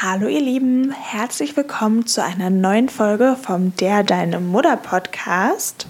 [0.00, 5.88] Hallo ihr Lieben, herzlich willkommen zu einer neuen Folge vom Der Deine Mutter Podcast.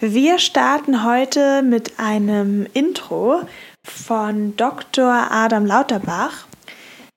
[0.00, 3.42] Wir starten heute mit einem Intro
[3.84, 5.28] von Dr.
[5.30, 6.48] Adam Lauterbach.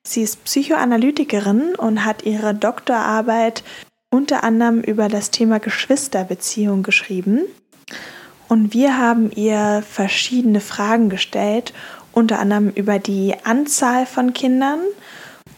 [0.04, 3.63] Sie ist Psychoanalytikerin und hat ihre Doktorarbeit
[4.11, 7.41] unter anderem über das Thema Geschwisterbeziehung geschrieben.
[8.48, 11.73] Und wir haben ihr verschiedene Fragen gestellt,
[12.11, 14.82] unter anderem über die Anzahl von Kindern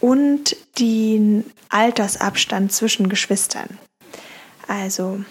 [0.03, 3.79] und den Altersabstand zwischen Geschwistern.
[4.67, 5.23] Also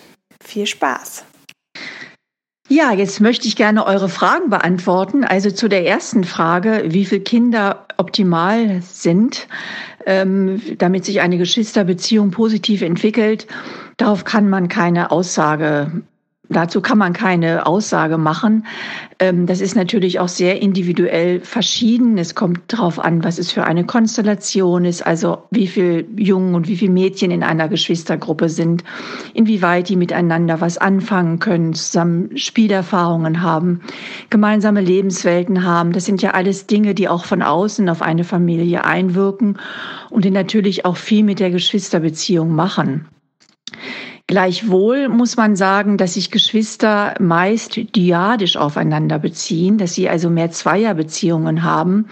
[0.43, 1.25] viel Spaß.
[2.71, 5.25] Ja, jetzt möchte ich gerne eure Fragen beantworten.
[5.25, 9.47] Also zu der ersten Frage, wie viele Kinder optimal sind,
[10.07, 13.47] ähm, damit sich eine Geschwisterbeziehung positiv entwickelt.
[13.99, 16.03] Darauf kann man keine Aussage
[16.53, 18.67] Dazu kann man keine Aussage machen.
[19.19, 22.19] Ähm, das ist natürlich auch sehr individuell verschieden.
[22.19, 26.69] Es kommt darauf an, was es für eine Konstellation ist, also wie viel Jungen und
[26.69, 28.85] wie viel Mädchen in einer Geschwistergruppe sind,
[29.35, 33.81] inwieweit die miteinander was anfangen können, zusammen Spielerfahrungen haben,
[34.31, 35.93] gemeinsame Lebenswelten haben.
[35.93, 39.59] Das sind ja alles Dinge, die auch von außen auf eine Familie einwirken
[40.11, 43.09] und die natürlich auch viel mit der Geschwisterbeziehung machen.
[44.33, 50.51] Gleichwohl muss man sagen, dass sich Geschwister meist dyadisch aufeinander beziehen, dass sie also mehr
[50.51, 52.09] Zweierbeziehungen haben.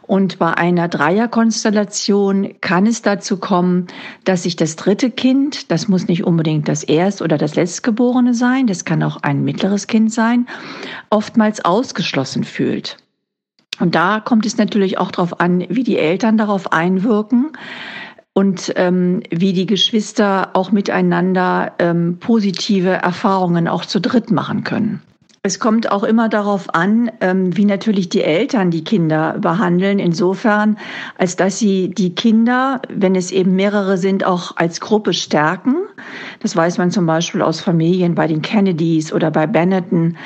[0.00, 3.86] Und bei einer Dreierkonstellation kann es dazu kommen,
[4.24, 8.66] dass sich das dritte Kind, das muss nicht unbedingt das Erst- oder das Letztgeborene sein,
[8.66, 10.46] das kann auch ein mittleres Kind sein,
[11.10, 12.96] oftmals ausgeschlossen fühlt.
[13.78, 17.52] Und da kommt es natürlich auch darauf an, wie die Eltern darauf einwirken
[18.38, 25.02] und ähm, wie die Geschwister auch miteinander ähm, positive Erfahrungen auch zu dritt machen können.
[25.42, 30.78] Es kommt auch immer darauf an, ähm, wie natürlich die Eltern die Kinder behandeln, insofern,
[31.16, 35.74] als dass sie die Kinder, wenn es eben mehrere sind, auch als Gruppe stärken.
[36.38, 40.16] Das weiß man zum Beispiel aus Familien bei den Kennedys oder bei Benetton,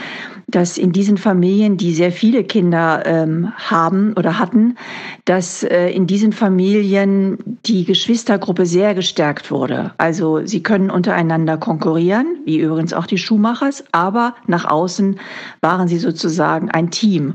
[0.48, 4.76] dass in diesen Familien, die sehr viele Kinder ähm, haben oder hatten,
[5.24, 9.92] dass äh, in diesen Familien die Geschwistergruppe sehr gestärkt wurde.
[9.98, 15.18] Also sie können untereinander konkurrieren, wie übrigens auch die Schuhmachers, aber nach außen
[15.60, 17.34] waren sie sozusagen ein Team.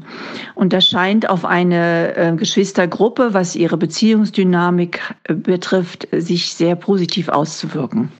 [0.55, 7.29] Und das scheint auf eine äh, Geschwistergruppe, was ihre Beziehungsdynamik äh, betrifft, sich sehr positiv
[7.29, 8.11] auszuwirken.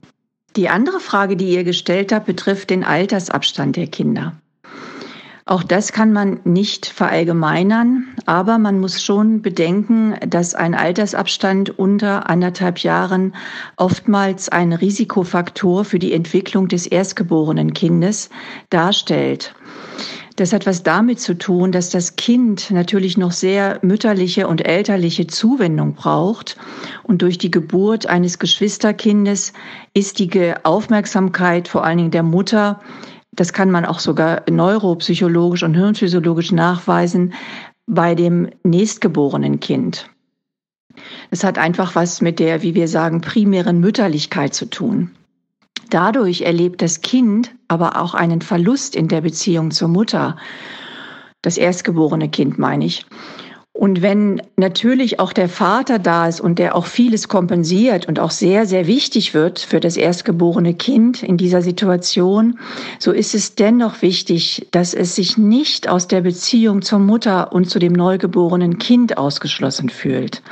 [0.56, 4.32] Die andere Frage, die ihr gestellt habt, betrifft den Altersabstand der Kinder.
[5.48, 12.28] Auch das kann man nicht verallgemeinern, aber man muss schon bedenken, dass ein Altersabstand unter
[12.28, 13.34] anderthalb Jahren
[13.78, 18.28] oftmals ein Risikofaktor für die Entwicklung des erstgeborenen Kindes
[18.68, 19.54] darstellt.
[20.36, 25.28] Das hat was damit zu tun, dass das Kind natürlich noch sehr mütterliche und elterliche
[25.28, 26.58] Zuwendung braucht.
[27.04, 29.54] Und durch die Geburt eines Geschwisterkindes
[29.94, 32.80] ist die Aufmerksamkeit vor allen Dingen der Mutter
[33.38, 37.34] das kann man auch sogar neuropsychologisch und hirnphysiologisch nachweisen
[37.86, 40.10] bei dem nächstgeborenen Kind.
[41.30, 45.12] Es hat einfach was mit der, wie wir sagen, primären Mütterlichkeit zu tun.
[45.88, 50.36] Dadurch erlebt das Kind aber auch einen Verlust in der Beziehung zur Mutter.
[51.40, 53.06] Das erstgeborene Kind meine ich.
[53.78, 58.32] Und wenn natürlich auch der Vater da ist und der auch vieles kompensiert und auch
[58.32, 62.58] sehr, sehr wichtig wird für das erstgeborene Kind in dieser Situation,
[62.98, 67.70] so ist es dennoch wichtig, dass es sich nicht aus der Beziehung zur Mutter und
[67.70, 70.42] zu dem neugeborenen Kind ausgeschlossen fühlt.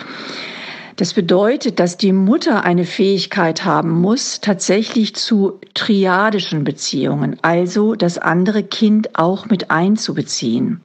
[0.94, 8.19] Das bedeutet, dass die Mutter eine Fähigkeit haben muss, tatsächlich zu triadischen Beziehungen, also das
[8.19, 10.81] andere Kind auch mit einzubeziehen.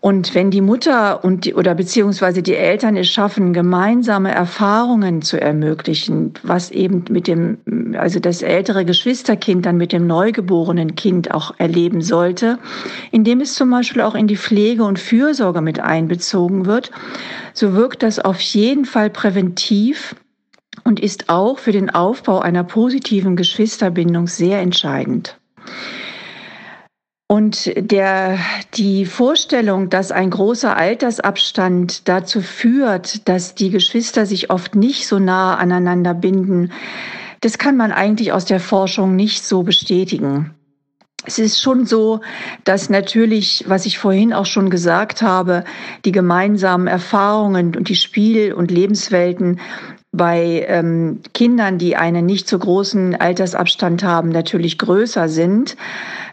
[0.00, 5.38] Und wenn die Mutter und die, oder beziehungsweise die Eltern es schaffen, gemeinsame Erfahrungen zu
[5.38, 7.58] ermöglichen, was eben mit dem,
[7.98, 12.58] also das ältere Geschwisterkind dann mit dem neugeborenen Kind auch erleben sollte,
[13.10, 16.90] indem es zum Beispiel auch in die Pflege und Fürsorge mit einbezogen wird,
[17.52, 20.14] so wirkt das auf jeden Fall präventiv
[20.82, 25.38] und ist auch für den Aufbau einer positiven Geschwisterbindung sehr entscheidend.
[27.30, 28.40] Und der,
[28.74, 35.20] die Vorstellung, dass ein großer Altersabstand dazu führt, dass die Geschwister sich oft nicht so
[35.20, 36.72] nah aneinander binden,
[37.40, 40.56] das kann man eigentlich aus der Forschung nicht so bestätigen.
[41.24, 42.20] Es ist schon so,
[42.64, 45.62] dass natürlich, was ich vorhin auch schon gesagt habe,
[46.04, 49.60] die gemeinsamen Erfahrungen und die Spiel- und Lebenswelten
[50.12, 55.76] bei ähm, Kindern, die einen nicht so großen Altersabstand haben, natürlich größer sind.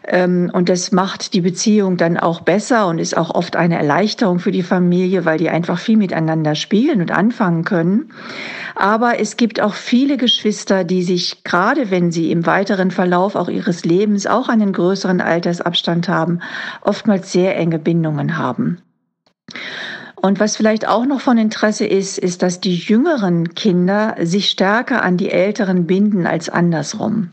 [0.04, 4.40] Ähm, und das macht die Beziehung dann auch besser und ist auch oft eine Erleichterung
[4.40, 8.10] für die Familie, weil die einfach viel miteinander spielen und anfangen können.
[8.74, 13.48] Aber es gibt auch viele Geschwister, die sich, gerade wenn sie im weiteren Verlauf auch
[13.48, 16.40] ihres Lebens auch einen größeren Altersabstand haben,
[16.80, 18.82] oftmals sehr enge Bindungen haben.
[20.20, 25.02] Und was vielleicht auch noch von Interesse ist, ist, dass die jüngeren Kinder sich stärker
[25.02, 27.30] an die älteren binden als andersrum.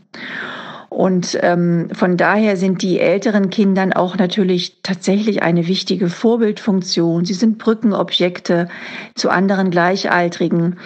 [0.88, 7.24] Und ähm, von daher sind die älteren Kindern auch natürlich tatsächlich eine wichtige Vorbildfunktion.
[7.24, 8.68] Sie sind Brückenobjekte
[9.14, 10.78] zu anderen Gleichaltrigen.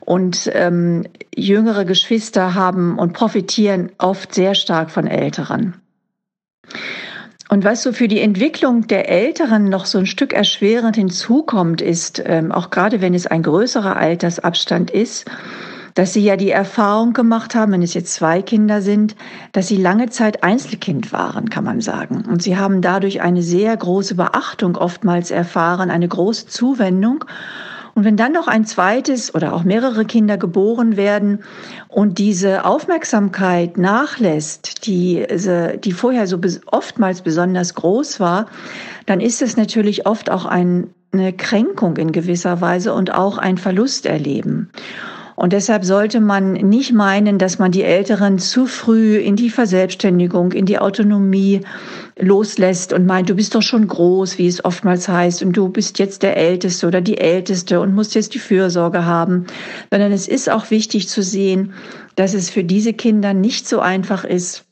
[0.00, 1.04] Und ähm,
[1.36, 5.74] jüngere Geschwister haben und profitieren oft sehr stark von älteren.
[7.48, 12.22] Und was so für die Entwicklung der Älteren noch so ein Stück erschwerend hinzukommt, ist,
[12.26, 15.24] ähm, auch gerade wenn es ein größerer Altersabstand ist,
[15.94, 19.16] dass sie ja die Erfahrung gemacht haben, wenn es jetzt zwei Kinder sind,
[19.52, 22.24] dass sie lange Zeit Einzelkind waren, kann man sagen.
[22.30, 27.24] Und sie haben dadurch eine sehr große Beachtung oftmals erfahren, eine große Zuwendung.
[27.94, 31.40] Und wenn dann noch ein zweites oder auch mehrere Kinder geboren werden
[31.88, 35.26] und diese Aufmerksamkeit nachlässt, die,
[35.82, 38.46] die vorher so oftmals besonders groß war,
[39.06, 43.58] dann ist es natürlich oft auch ein, eine Kränkung in gewisser Weise und auch ein
[43.58, 44.70] Verlust erleben.
[45.38, 50.50] Und deshalb sollte man nicht meinen, dass man die Älteren zu früh in die Verselbstständigung,
[50.50, 51.60] in die Autonomie
[52.18, 56.00] loslässt und meint, du bist doch schon groß, wie es oftmals heißt, und du bist
[56.00, 59.46] jetzt der Älteste oder die Älteste und musst jetzt die Fürsorge haben,
[59.92, 61.72] sondern es ist auch wichtig zu sehen,
[62.16, 64.64] dass es für diese Kinder nicht so einfach ist,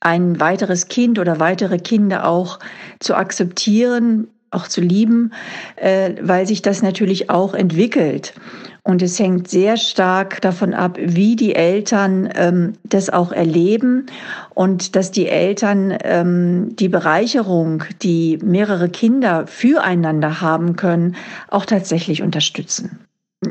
[0.00, 2.58] ein weiteres Kind oder weitere Kinder auch
[2.98, 5.32] zu akzeptieren, auch zu lieben,
[5.76, 8.34] äh, weil sich das natürlich auch entwickelt.
[8.86, 14.06] Und es hängt sehr stark davon ab, wie die Eltern ähm, das auch erleben
[14.50, 21.16] und dass die Eltern ähm, die Bereicherung, die mehrere Kinder füreinander haben können,
[21.48, 22.98] auch tatsächlich unterstützen.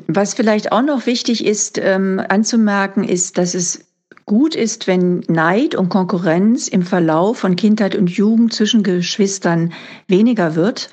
[0.05, 3.87] Was vielleicht auch noch wichtig ist ähm, anzumerken, ist, dass es
[4.25, 9.73] gut ist, wenn Neid und Konkurrenz im Verlauf von Kindheit und Jugend zwischen Geschwistern
[10.07, 10.91] weniger wird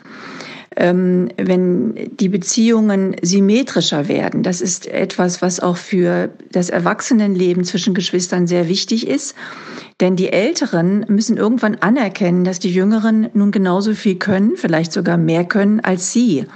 [0.76, 4.42] wenn die Beziehungen symmetrischer werden.
[4.42, 9.34] Das ist etwas, was auch für das Erwachsenenleben zwischen Geschwistern sehr wichtig ist.
[10.00, 15.18] Denn die Älteren müssen irgendwann anerkennen, dass die Jüngeren nun genauso viel können, vielleicht sogar
[15.18, 16.46] mehr können als sie.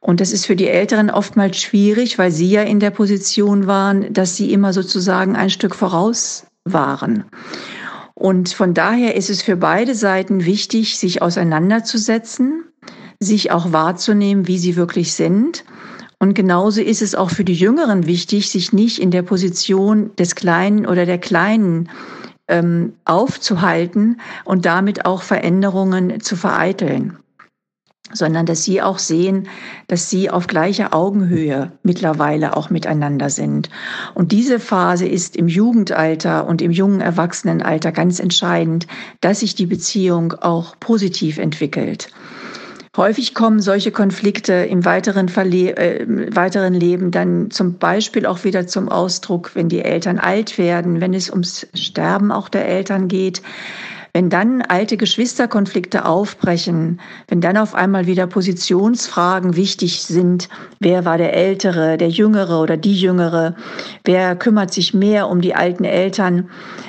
[0.00, 4.12] Und das ist für die Älteren oftmals schwierig, weil sie ja in der Position waren,
[4.12, 7.24] dass sie immer sozusagen ein Stück voraus waren.
[8.14, 12.64] Und von daher ist es für beide Seiten wichtig, sich auseinanderzusetzen,
[13.20, 15.64] sich auch wahrzunehmen, wie sie wirklich sind.
[16.18, 20.34] Und genauso ist es auch für die Jüngeren wichtig, sich nicht in der Position des
[20.34, 21.90] Kleinen oder der Kleinen
[22.48, 27.18] ähm, aufzuhalten und damit auch Veränderungen zu vereiteln
[28.12, 29.48] sondern dass sie auch sehen,
[29.88, 33.68] dass sie auf gleicher Augenhöhe mittlerweile auch miteinander sind.
[34.14, 38.86] Und diese Phase ist im Jugendalter und im jungen Erwachsenenalter ganz entscheidend,
[39.20, 42.10] dass sich die Beziehung auch positiv entwickelt.
[42.96, 48.66] Häufig kommen solche Konflikte im weiteren, Verle äh, weiteren Leben dann zum Beispiel auch wieder
[48.66, 53.42] zum Ausdruck, wenn die Eltern alt werden, wenn es ums Sterben auch der Eltern geht.
[54.16, 60.48] Wenn dann alte Geschwisterkonflikte aufbrechen, wenn dann auf einmal wieder Positionsfragen wichtig sind,
[60.80, 63.56] wer war der Ältere, der Jüngere oder die Jüngere,
[64.06, 66.48] wer kümmert sich mehr um die alten Eltern,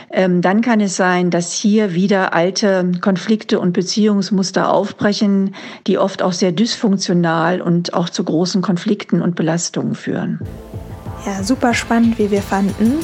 [0.10, 5.54] ähm, dann kann es sein, dass hier wieder alte Konflikte und Beziehungsmuster aufbrechen,
[5.86, 10.40] die oft auch sehr dysfunktional und auch zu großen Konflikten und Belastungen führen.
[11.26, 13.00] Ja, super spannend, wie wir fanden.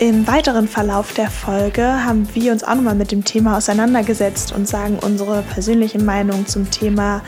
[0.00, 4.66] Im weiteren Verlauf der Folge haben wir uns auch nochmal mit dem Thema auseinandergesetzt und
[4.66, 7.20] sagen unsere persönliche Meinung zum Thema,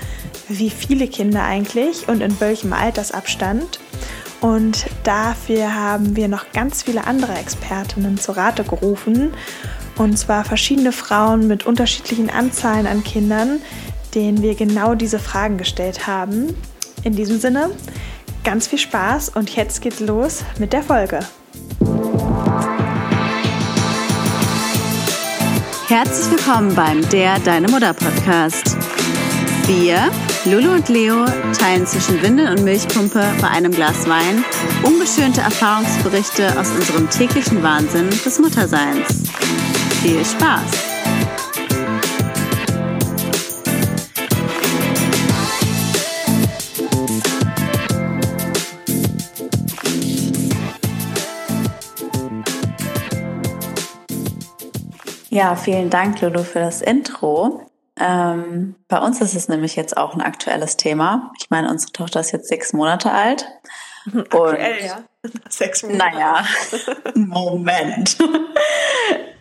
[0.48, 3.78] wie viele Kinder eigentlich und in welchem Altersabstand.
[4.40, 9.34] Und dafür haben wir noch ganz viele andere Expertinnen zu Rate gerufen.
[9.98, 13.60] Und zwar verschiedene Frauen mit unterschiedlichen Anzahlen an Kindern,
[14.14, 16.56] denen wir genau diese Fragen gestellt haben.
[17.04, 17.68] In diesem Sinne,
[18.44, 21.20] ganz viel Spaß und jetzt geht's los mit der Folge.
[25.92, 28.78] Herzlich willkommen beim Der Deine Mutter Podcast.
[29.66, 30.10] Wir,
[30.46, 34.42] Lulu und Leo, teilen zwischen Windel und Milchpumpe bei einem Glas Wein
[34.84, 39.28] ungeschönte Erfahrungsberichte aus unserem täglichen Wahnsinn des Mutterseins.
[40.02, 40.91] Viel Spaß!
[55.32, 57.62] Ja, vielen Dank, Lulu, für das Intro.
[57.98, 61.32] Ähm, bei uns ist es nämlich jetzt auch ein aktuelles Thema.
[61.40, 63.48] Ich meine, unsere Tochter ist jetzt sechs Monate alt.
[64.14, 65.02] Aktuell, und, ja.
[65.48, 66.04] Sechs Monate.
[66.04, 66.44] Naja,
[67.14, 68.18] Moment.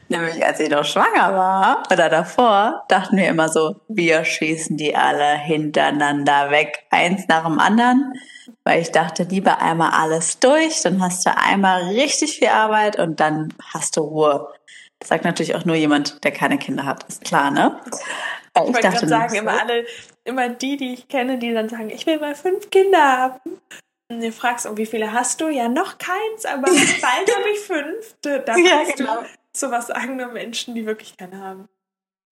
[0.07, 4.95] Nämlich als ich noch schwanger war oder davor, dachten wir immer so, wir schießen die
[4.95, 8.13] alle hintereinander weg, eins nach dem anderen.
[8.63, 13.19] Weil ich dachte, lieber einmal alles durch, dann hast du einmal richtig viel Arbeit und
[13.19, 14.47] dann hast du Ruhe.
[15.01, 17.81] Das sagt natürlich auch nur jemand, der keine Kinder hat, ist klar, ne?
[17.87, 17.99] Ich,
[18.53, 19.85] ich wollte gerade sagen, immer alle,
[20.25, 23.59] immer die, die ich kenne, die dann sagen, ich will mal fünf Kinder haben.
[24.09, 25.49] Und du fragst, um wie viele hast du?
[25.49, 26.61] Ja, noch keins, aber
[27.01, 28.15] bald habe ich fünf.
[28.21, 29.21] Da ja, genau.
[29.21, 31.67] du sowas sagen nur Menschen, die wirklich keine haben.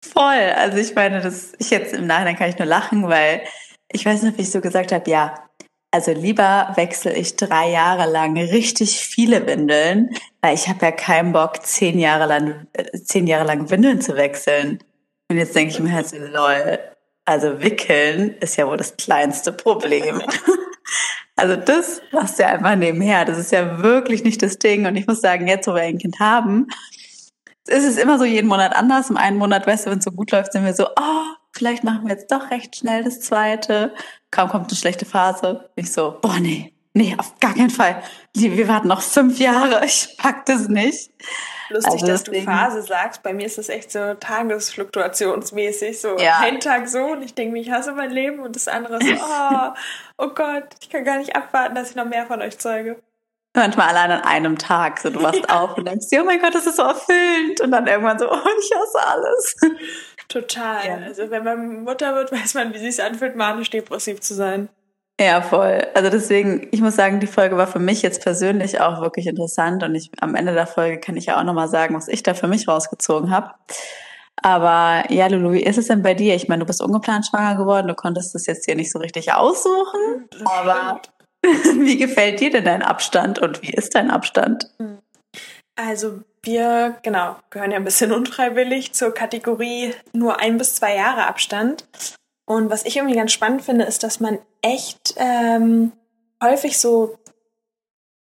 [0.05, 0.51] Voll.
[0.55, 3.43] Also ich meine, das, ich jetzt im Nachhinein kann ich nur lachen, weil
[3.89, 5.46] ich weiß nicht, wie ich so gesagt habe, ja,
[5.91, 10.09] also lieber wechsle ich drei Jahre lang richtig viele Windeln,
[10.41, 14.15] weil ich habe ja keinen Bock, zehn Jahre lang, äh, zehn Jahre lang Windeln zu
[14.15, 14.79] wechseln.
[15.29, 16.79] Und jetzt denke ich mir halt so, lol,
[17.25, 20.21] also wickeln ist ja wohl das kleinste Problem.
[21.39, 23.23] Also das machst du ja einfach nebenher.
[23.23, 24.87] Das ist ja wirklich nicht das Ding.
[24.87, 26.67] Und ich muss sagen, jetzt, wo wir ein Kind haben,
[27.67, 29.11] ist es immer so jeden Monat anders.
[29.11, 31.83] Im einen Monat, weißt du, wenn es so gut läuft, sind wir so, oh, vielleicht
[31.83, 33.93] machen wir jetzt doch recht schnell das zweite.
[34.31, 35.69] Kaum kommt eine schlechte Phase.
[35.75, 38.01] Ich so, boah, nee, nee, auf gar keinen Fall.
[38.33, 39.85] Wir warten noch fünf Jahre.
[39.85, 41.11] Ich pack das nicht.
[41.69, 43.23] Lustig, also dass deswegen, du Phase sagst.
[43.23, 45.99] Bei mir ist das echt so tagesfluktuationsmäßig.
[45.99, 46.39] So ja.
[46.41, 49.13] ein Tag so und ich denke mir, ich hasse mein Leben und das andere so,
[49.21, 49.69] oh,
[50.17, 52.97] oh Gott, ich kann gar nicht abwarten, dass ich noch mehr von euch zeuge
[53.57, 54.99] manchmal allein an einem Tag.
[54.99, 55.55] So, du wachst ja.
[55.61, 57.59] auf und denkst dir, oh mein Gott, das ist so erfüllend.
[57.59, 59.55] Und dann irgendwann so, oh, ich hasse alles.
[60.27, 60.85] Total.
[60.85, 60.97] Ja.
[61.05, 64.69] Also wenn man Mutter wird, weiß man, wie es sich anfühlt, manisch depressiv zu sein.
[65.19, 65.87] Ja, voll.
[65.95, 69.81] Also deswegen, ich muss sagen, die Folge war für mich jetzt persönlich auch wirklich interessant
[69.81, 72.35] und ich am Ende der Folge kann ich ja auch nochmal sagen, was ich da
[72.35, 73.51] für mich rausgezogen habe.
[74.43, 76.35] Aber ja, Lulu, wie ist es denn bei dir?
[76.35, 79.33] Ich meine, du bist ungeplant schwanger geworden, du konntest das jetzt hier nicht so richtig
[79.33, 81.01] aussuchen, aber
[81.79, 84.69] Wie gefällt dir denn dein Abstand und wie ist dein Abstand?
[85.77, 91.25] Also wir, genau, gehören ja ein bisschen unfreiwillig zur Kategorie nur ein bis zwei Jahre
[91.27, 91.87] Abstand.
[92.45, 95.93] Und was ich irgendwie ganz spannend finde, ist, dass man echt ähm,
[96.43, 97.17] häufig so,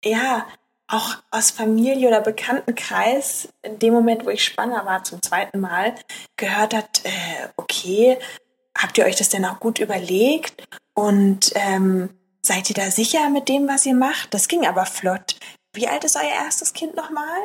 [0.03, 0.45] ja,
[0.87, 5.95] auch aus Familie oder Bekanntenkreis, in dem Moment, wo ich schwanger war zum zweiten Mal,
[6.35, 8.17] gehört hat, äh, okay,
[8.75, 10.67] habt ihr euch das denn auch gut überlegt?
[10.95, 12.09] Und ähm,
[12.41, 14.33] Seid ihr da sicher mit dem, was ihr macht?
[14.33, 15.35] Das ging aber flott.
[15.73, 17.39] Wie alt ist euer erstes Kind nochmal?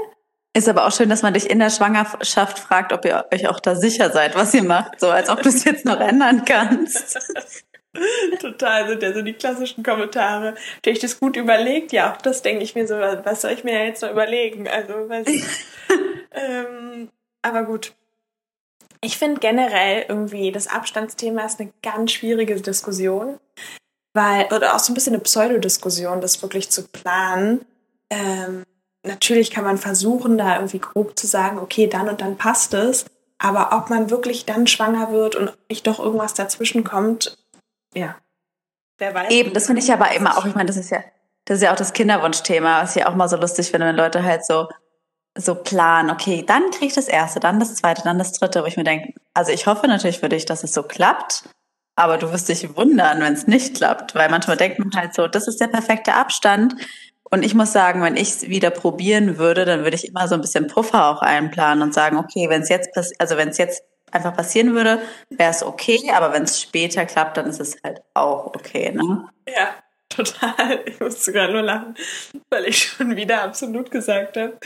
[0.56, 3.60] Ist aber auch schön, dass man dich in der Schwangerschaft fragt, ob ihr euch auch
[3.60, 5.00] da sicher seid, was ihr macht.
[5.00, 7.18] So als ob du es jetzt noch ändern kannst.
[8.40, 10.54] Total sind ja so die klassischen Kommentare.
[10.76, 11.92] Habt ihr euch das gut überlegt?
[11.92, 14.68] Ja, auch das denke ich mir so, was soll ich mir jetzt noch überlegen?
[14.68, 15.44] Also, ich.
[16.32, 17.10] ähm,
[17.42, 17.94] aber gut.
[19.00, 23.38] Ich finde generell irgendwie, das Abstandsthema ist eine ganz schwierige Diskussion
[24.14, 27.66] weil, oder auch so ein bisschen eine Pseudodiskussion, das wirklich zu planen.
[28.14, 28.64] Ähm,
[29.02, 33.06] natürlich kann man versuchen, da irgendwie grob zu sagen, okay, dann und dann passt es.
[33.38, 37.36] Aber ob man wirklich dann schwanger wird und nicht doch irgendwas dazwischen kommt,
[37.94, 38.16] ja,
[38.98, 39.30] wer weiß.
[39.30, 41.02] Eben, das finde ich aber immer auch, ich meine, das ist ja,
[41.44, 44.22] das ist ja auch das Kinderwunschthema, was ich auch mal so lustig finde, wenn Leute
[44.22, 44.68] halt so,
[45.36, 48.66] so planen, okay, dann kriege ich das erste, dann das zweite, dann das dritte, wo
[48.66, 51.44] ich mir denke, also ich hoffe natürlich für dich, dass es so klappt.
[51.96, 55.28] Aber du wirst dich wundern, wenn es nicht klappt, weil manchmal denkt man halt so,
[55.28, 56.74] das ist der perfekte Abstand.
[57.34, 60.36] Und ich muss sagen, wenn ich es wieder probieren würde, dann würde ich immer so
[60.36, 63.82] ein bisschen Puffer auch einplanen und sagen, okay, wenn es jetzt also wenn es jetzt
[64.12, 65.00] einfach passieren würde,
[65.30, 69.28] wäre es okay, aber wenn es später klappt, dann ist es halt auch okay, ne?
[69.48, 69.74] Ja,
[70.08, 70.84] total.
[70.86, 71.96] Ich musste gerade nur lachen,
[72.50, 74.56] weil ich schon wieder absolut gesagt habe.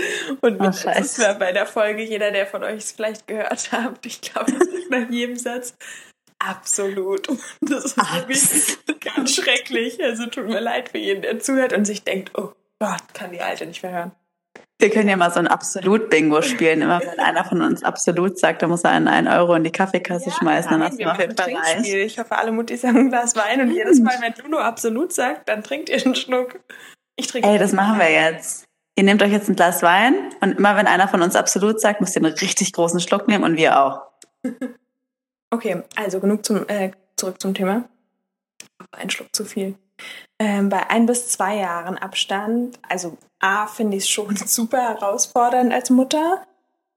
[0.42, 4.04] Und oh, das war bei der Folge, jeder, der von euch es vielleicht gehört hat,
[4.04, 4.52] ich glaube,
[4.90, 5.72] nach jedem Satz,
[6.38, 7.28] Absolut.
[7.60, 10.02] Das ist wirklich ganz schrecklich.
[10.02, 13.40] Also tut mir leid für jeden, der zuhört und sich denkt, oh Gott, kann die
[13.40, 14.12] Alte nicht mehr hören.
[14.80, 16.82] Wir können ja mal so ein Absolut-Bingo spielen.
[16.82, 19.72] Immer wenn einer von uns Absolut sagt, dann muss er einen, einen Euro in die
[19.72, 20.70] Kaffeekasse ja, schmeißen.
[20.70, 21.50] Dann hast du auf jeden Fall
[21.84, 25.48] Ich hoffe, alle Mutti sagen ein Glas Wein und jedes Mal, wenn Luno Absolut sagt,
[25.48, 26.60] dann trinkt ihr einen Schluck.
[27.16, 28.66] Ich trinke Ey, das machen wir jetzt.
[28.94, 32.00] Ihr nehmt euch jetzt ein Glas Wein und immer wenn einer von uns Absolut sagt,
[32.00, 34.02] müsst ihr einen richtig großen Schluck nehmen und wir auch.
[35.50, 37.84] Okay, also genug zum, äh, zurück zum Thema.
[38.92, 39.76] Ein Schluck zu viel.
[40.38, 45.72] Ähm, bei ein bis zwei Jahren Abstand, also A, finde ich es schon super herausfordernd
[45.72, 46.44] als Mutter,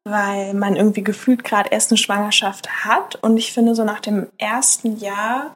[0.04, 3.16] weil man irgendwie gefühlt gerade erst eine Schwangerschaft hat.
[3.16, 5.56] Und ich finde, so nach dem ersten Jahr,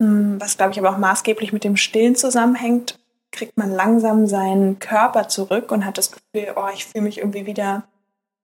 [0.00, 2.98] hm, was glaube ich aber auch maßgeblich mit dem Stillen zusammenhängt,
[3.30, 7.46] kriegt man langsam seinen Körper zurück und hat das Gefühl, oh, ich fühle mich irgendwie
[7.46, 7.84] wieder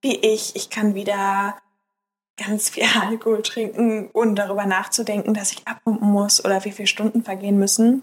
[0.01, 0.57] wie ich.
[0.57, 1.57] Ich kann wieder
[2.39, 7.23] ganz viel Alkohol trinken, ohne darüber nachzudenken, dass ich abpumpen muss oder wie viele Stunden
[7.23, 8.03] vergehen müssen.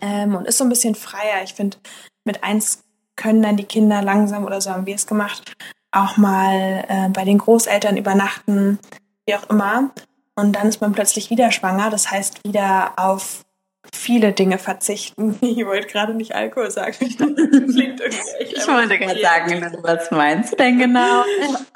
[0.00, 1.42] Ähm, und ist so ein bisschen freier.
[1.42, 1.76] Ich finde,
[2.24, 2.84] mit eins
[3.16, 5.52] können dann die Kinder langsam oder so haben wir es gemacht,
[5.90, 8.78] auch mal äh, bei den Großeltern übernachten,
[9.26, 9.90] wie auch immer.
[10.36, 11.90] Und dann ist man plötzlich wieder schwanger.
[11.90, 13.44] Das heißt, wieder auf
[13.94, 15.38] viele Dinge verzichten.
[15.42, 16.96] Ich wollte gerade nicht Alkohol sagen.
[17.00, 21.24] Ich, ich wollte gerade sagen, was meinst du denn genau?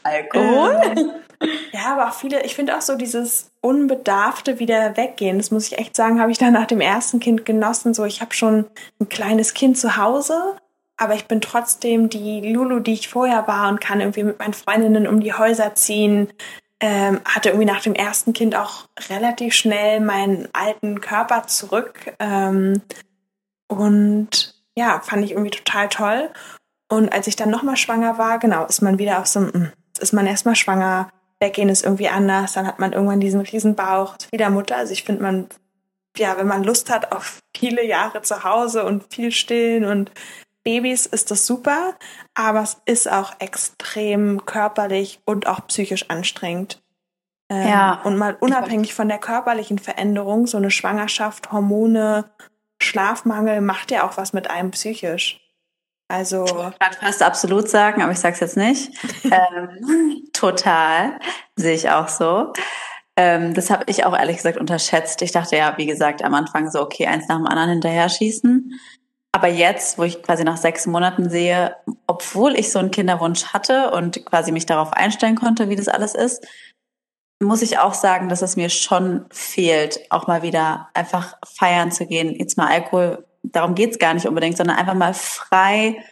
[0.03, 1.23] Alkohol?
[1.73, 5.39] Ja, aber auch viele, ich finde auch so dieses Unbedarfte wieder weggehen.
[5.39, 7.95] Das muss ich echt sagen, habe ich dann nach dem ersten Kind genossen.
[7.95, 8.67] So, ich habe schon
[9.01, 10.57] ein kleines Kind zu Hause,
[10.97, 14.55] aber ich bin trotzdem die Lulu, die ich vorher war und kann irgendwie mit meinen
[14.55, 16.33] Freundinnen um die Häuser ziehen,
[16.81, 22.15] ähm, hatte irgendwie nach dem ersten Kind auch relativ schnell meinen alten Körper zurück.
[22.19, 22.83] Ähm,
[23.69, 26.31] und ja, fand ich irgendwie total toll.
[26.89, 30.13] Und als ich dann nochmal schwanger war, genau, ist man wieder auf so einem, ist
[30.13, 31.09] man erstmal schwanger,
[31.41, 34.77] weggehen ist irgendwie anders, dann hat man irgendwann diesen riesen Bauch, ist wieder Mutter.
[34.77, 35.49] Also ich finde man,
[36.17, 40.11] ja, wenn man Lust hat auf viele Jahre zu Hause und viel stillen und
[40.65, 41.95] Babys ist das super,
[42.33, 46.83] aber es ist auch extrem körperlich und auch psychisch anstrengend.
[47.51, 48.01] Ähm, ja.
[48.05, 52.25] Und mal unabhängig von der körperlichen Veränderung, so eine Schwangerschaft, Hormone,
[52.81, 55.44] Schlafmangel macht ja auch was mit einem psychisch.
[56.09, 56.45] Also.
[56.45, 58.93] Ich kann fast absolut sagen, aber ich sag's jetzt nicht.
[59.25, 61.19] ähm, total.
[61.57, 62.53] Sehe ich auch so.
[63.17, 65.23] Ähm, das habe ich auch ehrlich gesagt unterschätzt.
[65.23, 68.73] Ich dachte ja, wie gesagt, am Anfang so, okay, eins nach dem anderen hinterher schießen.
[69.33, 73.91] Aber jetzt, wo ich quasi nach sechs Monaten sehe, obwohl ich so einen Kinderwunsch hatte
[73.91, 76.47] und quasi mich darauf einstellen konnte, wie das alles ist,
[77.43, 82.07] muss ich auch sagen, dass es mir schon fehlt, auch mal wieder einfach feiern zu
[82.07, 82.35] gehen.
[82.39, 86.03] Jetzt mal Alkohol, darum geht's gar nicht unbedingt, sondern einfach mal frei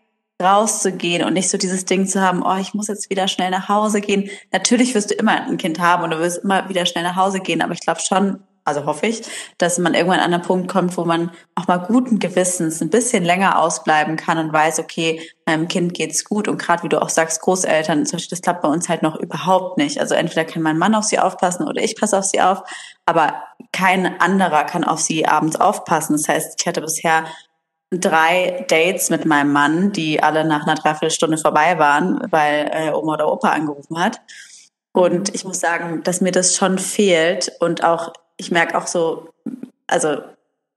[0.42, 3.68] rauszugehen und nicht so dieses Ding zu haben, oh, ich muss jetzt wieder schnell nach
[3.68, 4.28] Hause gehen.
[4.50, 7.40] Natürlich wirst du immer ein Kind haben und du wirst immer wieder schnell nach Hause
[7.40, 9.22] gehen, aber ich glaube schon, also hoffe ich,
[9.58, 13.24] dass man irgendwann an einen Punkt kommt, wo man auch mal guten Gewissens ein bisschen
[13.24, 17.08] länger ausbleiben kann und weiß, okay, meinem Kind geht's gut und gerade wie du auch
[17.08, 19.98] sagst, Großeltern, zum Beispiel, das klappt bei uns halt noch überhaupt nicht.
[19.98, 22.62] Also entweder kann mein Mann auf sie aufpassen oder ich passe auf sie auf,
[23.04, 23.34] aber
[23.72, 26.12] kein anderer kann auf sie abends aufpassen.
[26.14, 27.24] Das heißt, ich hatte bisher
[27.90, 33.14] drei Dates mit meinem Mann, die alle nach einer Dreiviertelstunde vorbei waren, weil äh, Oma
[33.14, 34.20] oder Opa angerufen hat.
[34.92, 39.28] Und ich muss sagen, dass mir das schon fehlt und auch ich merke auch so,
[39.86, 40.22] also,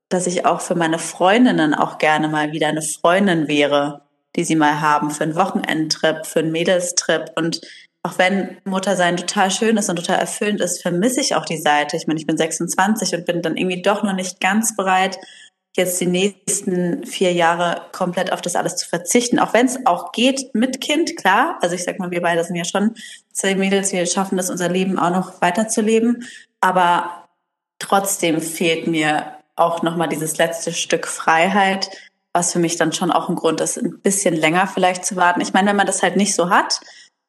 [0.10, 4.02] dass ich auch für meine Freundinnen auch gerne mal wieder eine Freundin wäre,
[4.36, 7.32] die sie mal haben für einen Wochenendtrip, für einen Mädelstrip.
[7.36, 7.62] Und
[8.06, 11.98] auch wenn Muttersein total schön ist und total erfüllend ist, vermisse ich auch die Seite.
[11.98, 15.18] Ich meine, ich bin 26 und bin dann irgendwie doch noch nicht ganz bereit,
[15.76, 19.40] jetzt die nächsten vier Jahre komplett auf das alles zu verzichten.
[19.40, 21.58] Auch wenn es auch geht mit Kind, klar.
[21.62, 22.94] Also ich sag mal, wir beide sind ja schon
[23.34, 26.28] zwei Mädels, wir schaffen das, unser Leben auch noch weiterzuleben.
[26.62, 27.28] Aber
[27.80, 31.90] trotzdem fehlt mir auch nochmal dieses letzte Stück Freiheit,
[32.34, 35.42] was für mich dann schon auch ein Grund ist, ein bisschen länger vielleicht zu warten.
[35.42, 36.82] Ich meine, wenn man das halt nicht so hat,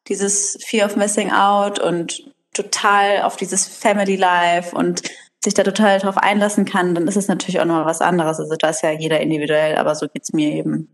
[0.09, 5.03] dieses Fear of Missing Out und total auf dieses Family Life und
[5.43, 8.39] sich da total drauf einlassen kann, dann ist es natürlich auch nochmal was anderes.
[8.39, 10.89] Also da ist ja jeder individuell, aber so geht's mir eben.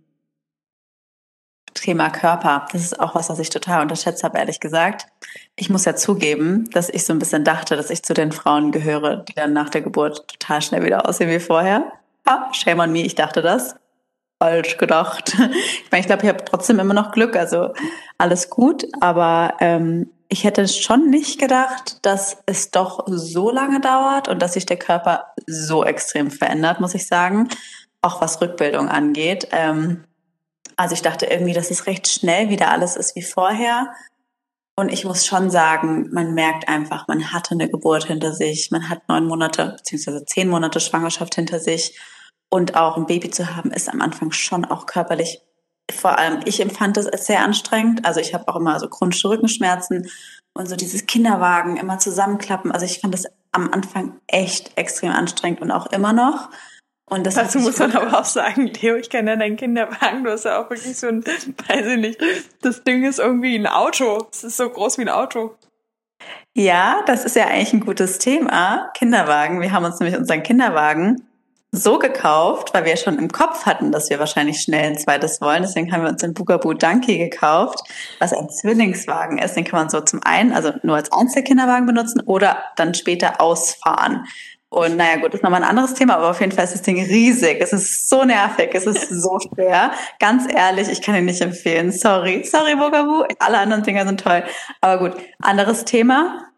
[1.74, 2.68] Thema Körper.
[2.72, 5.08] Das ist auch was, was ich total unterschätzt habe, ehrlich gesagt.
[5.56, 8.72] Ich muss ja zugeben, dass ich so ein bisschen dachte, dass ich zu den Frauen
[8.72, 11.92] gehöre, die dann nach der Geburt total schnell wieder aussehen wie vorher.
[12.26, 13.76] Ah, shame on me, ich dachte das.
[14.40, 15.36] Falsch gedacht.
[15.86, 17.74] Ich meine, ich glaube, ich habe trotzdem immer noch Glück, also
[18.18, 24.28] alles gut, aber ähm, ich hätte schon nicht gedacht, dass es doch so lange dauert
[24.28, 27.50] und dass sich der Körper so extrem verändert, muss ich sagen.
[28.02, 29.48] Auch was Rückbildung angeht.
[29.52, 30.06] Ähm,
[30.76, 33.94] also ich dachte irgendwie, dass es recht schnell wieder alles ist wie vorher.
[34.76, 38.90] Und ich muss schon sagen, man merkt einfach, man hatte eine Geburt hinter sich, man
[38.90, 41.96] hat neun Monate beziehungsweise zehn Monate Schwangerschaft hinter sich.
[42.54, 45.42] Und auch ein Baby zu haben, ist am Anfang schon auch körperlich,
[45.92, 48.06] vor allem ich empfand es als sehr anstrengend.
[48.06, 50.08] Also ich habe auch immer so chronische Rückenschmerzen
[50.54, 52.72] und so dieses Kinderwagen immer zusammenklappen.
[52.72, 56.52] Also ich fand das am Anfang echt extrem anstrengend und auch immer noch.
[57.10, 60.30] Und das Dazu muss man aber auch sagen, Leo, ich kenne ja deinen Kinderwagen, du
[60.30, 62.22] hast ja auch wirklich so ein, weiß ich nicht,
[62.62, 64.28] das Ding ist irgendwie ein Auto.
[64.32, 65.56] Es ist so groß wie ein Auto.
[66.54, 68.92] Ja, das ist ja eigentlich ein gutes Thema.
[68.94, 69.60] Kinderwagen.
[69.60, 71.28] Wir haben uns nämlich unseren Kinderwagen
[71.76, 75.64] so gekauft, weil wir schon im Kopf hatten, dass wir wahrscheinlich schnell ein zweites wollen.
[75.64, 77.80] Deswegen haben wir uns den Bugaboo Donkey gekauft,
[78.20, 79.56] was ein Zwillingswagen ist.
[79.56, 84.26] Den kann man so zum einen, also nur als Einzelkinderwagen benutzen oder dann später ausfahren.
[84.70, 86.82] Und naja, gut, das ist nochmal ein anderes Thema, aber auf jeden Fall ist das
[86.84, 87.58] Ding riesig.
[87.60, 89.92] Es ist so nervig, es ist so schwer.
[90.20, 91.92] Ganz ehrlich, ich kann ihn nicht empfehlen.
[91.92, 93.24] Sorry, sorry, Bogabu.
[93.40, 94.44] Alle anderen Dinger sind toll.
[94.82, 96.53] Aber gut, anderes Thema.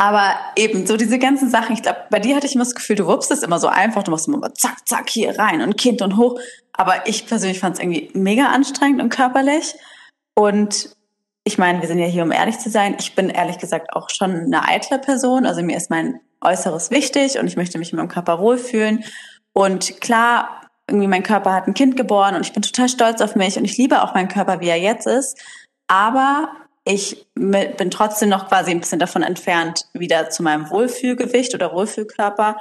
[0.00, 2.94] Aber eben, so diese ganzen Sachen, ich glaube, bei dir hatte ich immer das Gefühl,
[2.94, 6.02] du wuppst es immer so einfach, du machst immer zack, zack, hier rein und Kind
[6.02, 6.38] und hoch.
[6.72, 9.74] Aber ich persönlich fand es irgendwie mega anstrengend und körperlich.
[10.34, 10.96] Und
[11.42, 12.94] ich meine, wir sind ja hier, um ehrlich zu sein.
[13.00, 15.46] Ich bin ehrlich gesagt auch schon eine eitle Person.
[15.46, 19.02] Also mir ist mein Äußeres wichtig und ich möchte mich in meinem Körper wohlfühlen.
[19.52, 23.34] Und klar, irgendwie mein Körper hat ein Kind geboren und ich bin total stolz auf
[23.34, 25.36] mich und ich liebe auch meinen Körper, wie er jetzt ist.
[25.88, 26.50] Aber
[26.88, 32.56] ich bin trotzdem noch quasi ein bisschen davon entfernt, wieder zu meinem Wohlfühlgewicht oder Wohlfühlkörper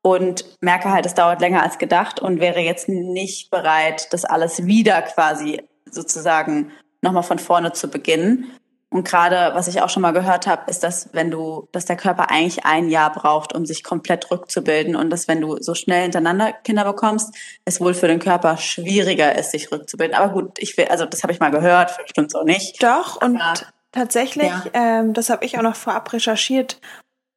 [0.00, 4.64] und merke halt, es dauert länger als gedacht und wäre jetzt nicht bereit, das alles
[4.64, 8.50] wieder quasi sozusagen nochmal von vorne zu beginnen.
[8.90, 11.96] Und gerade, was ich auch schon mal gehört habe, ist, dass wenn du, dass der
[11.96, 16.02] Körper eigentlich ein Jahr braucht, um sich komplett rückzubilden und dass wenn du so schnell
[16.02, 17.34] hintereinander Kinder bekommst,
[17.66, 20.16] es wohl für den Körper schwieriger ist, sich rückzubilden.
[20.16, 22.82] Aber gut, ich will, also das habe ich mal gehört, stimmt auch nicht.
[22.82, 23.60] Doch und Aber,
[23.92, 24.64] tatsächlich, ja.
[24.72, 26.80] ähm, das habe ich auch noch vorab recherchiert,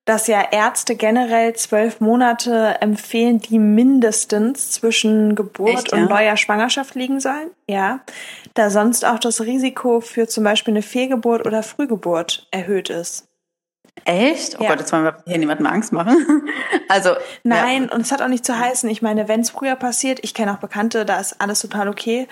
[0.05, 5.97] dass ja Ärzte generell zwölf Monate empfehlen, die mindestens zwischen Geburt Echt, ja?
[5.99, 7.51] und neuer Schwangerschaft liegen sollen.
[7.67, 8.01] Ja,
[8.55, 13.27] da sonst auch das Risiko für zum Beispiel eine Fehlgeburt oder Frühgeburt erhöht ist.
[14.05, 14.59] Echt?
[14.59, 14.69] Oh ja.
[14.69, 16.47] Gott, jetzt wollen wir hier niemandem Angst machen.
[16.87, 17.15] also.
[17.43, 17.95] Nein, ja.
[17.95, 18.89] und es hat auch nicht zu heißen.
[18.89, 22.27] Ich meine, wenn es früher passiert, ich kenne auch Bekannte, da ist alles total okay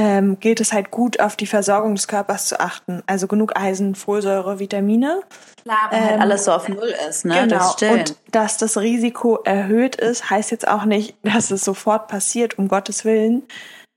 [0.00, 3.02] ähm, gilt es halt gut auf die Versorgung des Körpers zu achten.
[3.06, 5.20] Also genug Eisen, Folsäure, Vitamine.
[5.62, 7.46] Klar, wenn halt ähm, halt alles so auf Null ist, ne?
[7.46, 7.74] Genau.
[7.78, 12.58] Das und dass das Risiko erhöht ist, heißt jetzt auch nicht, dass es sofort passiert,
[12.58, 13.42] um Gottes Willen.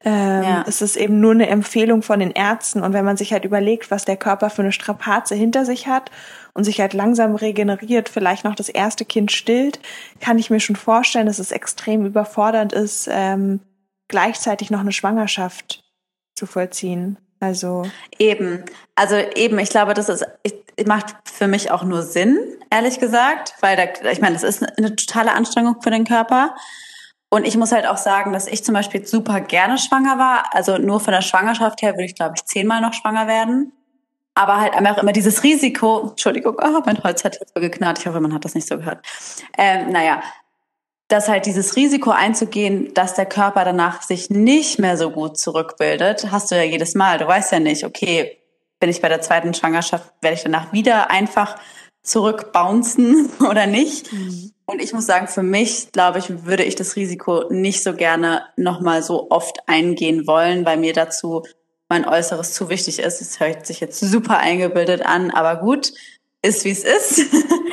[0.03, 0.65] Ähm, ja.
[0.67, 2.83] Es ist eben nur eine Empfehlung von den Ärzten.
[2.83, 6.11] Und wenn man sich halt überlegt, was der Körper für eine Strapaze hinter sich hat
[6.53, 9.79] und sich halt langsam regeneriert, vielleicht noch das erste Kind stillt,
[10.19, 13.61] kann ich mir schon vorstellen, dass es extrem überfordernd ist, ähm,
[14.09, 15.82] gleichzeitig noch eine Schwangerschaft
[16.45, 17.17] vollziehen.
[17.39, 17.83] Also
[18.19, 18.63] eben,
[18.95, 20.53] also eben, ich glaube, das ist ich,
[20.87, 24.95] macht für mich auch nur Sinn, ehrlich gesagt, weil da, ich meine, das ist eine
[24.95, 26.55] totale Anstrengung für den Körper.
[27.29, 30.53] Und ich muss halt auch sagen, dass ich zum Beispiel super gerne schwanger war.
[30.53, 33.73] Also nur von der Schwangerschaft her würde ich, glaube ich, zehnmal noch schwanger werden.
[34.35, 38.07] Aber halt einfach immer dieses Risiko, Entschuldigung, oh, mein Holz hat jetzt so geknarrt, ich
[38.07, 39.05] hoffe, man hat das nicht so gehört.
[39.57, 40.21] Ähm, naja,
[41.13, 46.31] dass halt dieses Risiko einzugehen, dass der Körper danach sich nicht mehr so gut zurückbildet,
[46.31, 47.19] hast du ja jedes Mal.
[47.19, 48.39] Du weißt ja nicht, okay,
[48.79, 51.55] bin ich bei der zweiten Schwangerschaft, werde ich danach wieder einfach
[52.01, 54.11] zurückbouncen oder nicht?
[54.11, 54.53] Mhm.
[54.65, 58.45] Und ich muss sagen, für mich, glaube ich, würde ich das Risiko nicht so gerne
[58.57, 61.43] nochmal so oft eingehen wollen, weil mir dazu
[61.89, 63.21] mein Äußeres zu wichtig ist.
[63.21, 65.93] Es hört sich jetzt super eingebildet an, aber gut,
[66.43, 67.21] ist wie es ist.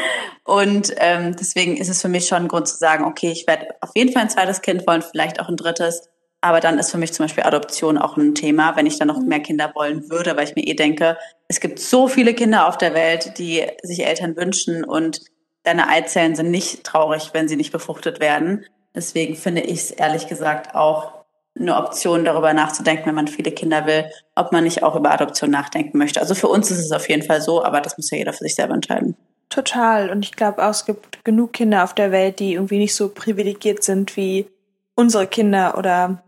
[0.45, 3.67] Und ähm, deswegen ist es für mich schon ein Grund zu sagen, okay, ich werde
[3.83, 6.09] auf jeden Fall ein zweites Kind wollen, vielleicht auch ein drittes.
[6.41, 9.19] Aber dann ist für mich zum Beispiel Adoption auch ein Thema, wenn ich dann noch
[9.19, 9.29] mhm.
[9.29, 12.79] mehr Kinder wollen würde, weil ich mir eh denke, es gibt so viele Kinder auf
[12.79, 15.21] der Welt, die sich Eltern wünschen und
[15.65, 18.65] deine Eizellen sind nicht traurig, wenn sie nicht befruchtet werden.
[18.95, 21.20] Deswegen finde ich es ehrlich gesagt auch
[21.61, 25.51] eine Option, darüber nachzudenken, wenn man viele Kinder will, ob man nicht auch über Adoption
[25.51, 26.21] nachdenken möchte.
[26.21, 28.45] Also für uns ist es auf jeden Fall so, aber das muss ja jeder für
[28.45, 29.17] sich selber entscheiden.
[29.51, 30.11] Total.
[30.11, 33.09] Und ich glaube auch, es gibt genug Kinder auf der Welt, die irgendwie nicht so
[33.09, 34.47] privilegiert sind wie
[34.95, 36.23] unsere Kinder oder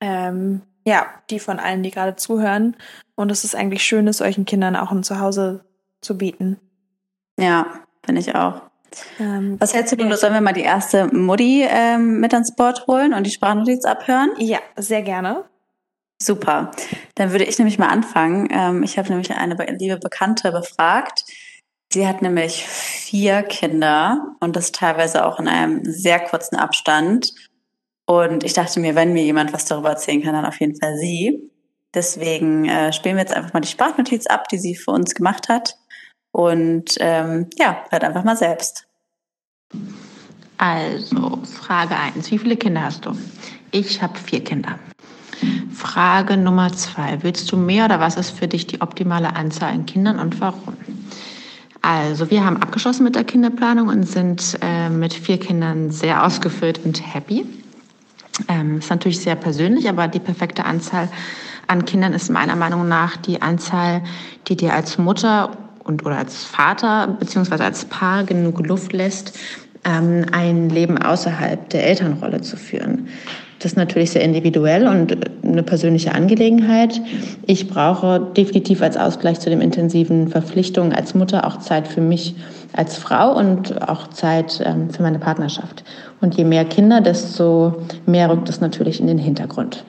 [0.00, 2.76] ähm, ja, die von allen, die gerade zuhören.
[3.14, 5.64] Und es ist eigentlich schön, es solchen Kindern auch ein Zuhause
[6.00, 6.60] zu bieten.
[7.38, 7.66] Ja,
[8.04, 8.62] finde ich auch.
[9.18, 10.14] Ähm, Was hältst du denn?
[10.16, 14.30] Sollen wir mal die erste Mutti ähm, mit ans Board holen und die Sprachnotiz abhören?
[14.38, 15.44] Ja, sehr gerne.
[16.20, 16.70] Super.
[17.14, 18.48] Dann würde ich nämlich mal anfangen.
[18.50, 21.24] Ähm, ich habe nämlich eine liebe Bekannte befragt.
[21.92, 27.32] Sie hat nämlich vier Kinder und das teilweise auch in einem sehr kurzen Abstand.
[28.06, 30.96] Und ich dachte mir, wenn mir jemand was darüber erzählen kann, dann auf jeden Fall
[30.96, 31.50] sie.
[31.94, 35.48] Deswegen äh, spielen wir jetzt einfach mal die Sprachnotiz ab, die sie für uns gemacht
[35.48, 35.76] hat.
[36.36, 38.86] Und ähm, ja, hört einfach mal selbst.
[40.58, 42.30] Also, Frage 1.
[42.30, 43.16] Wie viele Kinder hast du?
[43.70, 44.78] Ich habe vier Kinder.
[45.72, 47.22] Frage Nummer zwei.
[47.22, 50.76] Willst du mehr oder was ist für dich die optimale Anzahl an Kindern und warum?
[51.80, 56.84] Also, wir haben abgeschlossen mit der Kinderplanung und sind äh, mit vier Kindern sehr ausgefüllt
[56.84, 57.46] und happy.
[58.48, 61.08] Ähm, ist natürlich sehr persönlich, aber die perfekte Anzahl
[61.66, 64.02] an Kindern ist meiner Meinung nach die Anzahl,
[64.48, 69.38] die dir als Mutter und oder als Vater beziehungsweise als Paar genug Luft lässt,
[69.84, 73.08] ähm, ein Leben außerhalb der Elternrolle zu führen.
[73.58, 77.00] Das ist natürlich sehr individuell und eine persönliche Angelegenheit.
[77.46, 82.34] Ich brauche definitiv als Ausgleich zu den intensiven Verpflichtungen als Mutter auch Zeit für mich
[82.74, 85.84] als Frau und auch Zeit ähm, für meine Partnerschaft.
[86.20, 89.84] Und je mehr Kinder, desto mehr rückt es natürlich in den Hintergrund.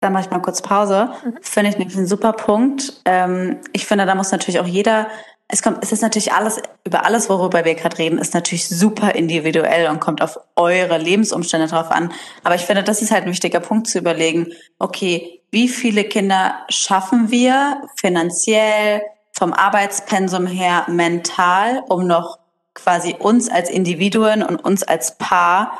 [0.00, 1.10] Da mache ich mal kurz Pause.
[1.24, 1.38] Mhm.
[1.42, 3.00] Finde ich nämlich einen super Punkt.
[3.04, 5.08] Ähm, ich finde, da muss natürlich auch jeder
[5.52, 9.14] es kommt, es ist natürlich alles, über alles, worüber wir gerade reden, ist natürlich super
[9.14, 12.12] individuell und kommt auf eure Lebensumstände drauf an.
[12.44, 16.54] Aber ich finde, das ist halt ein wichtiger Punkt zu überlegen, okay, wie viele Kinder
[16.68, 22.38] schaffen wir finanziell, vom Arbeitspensum her, mental, um noch
[22.74, 25.72] quasi uns als Individuen und uns als Paar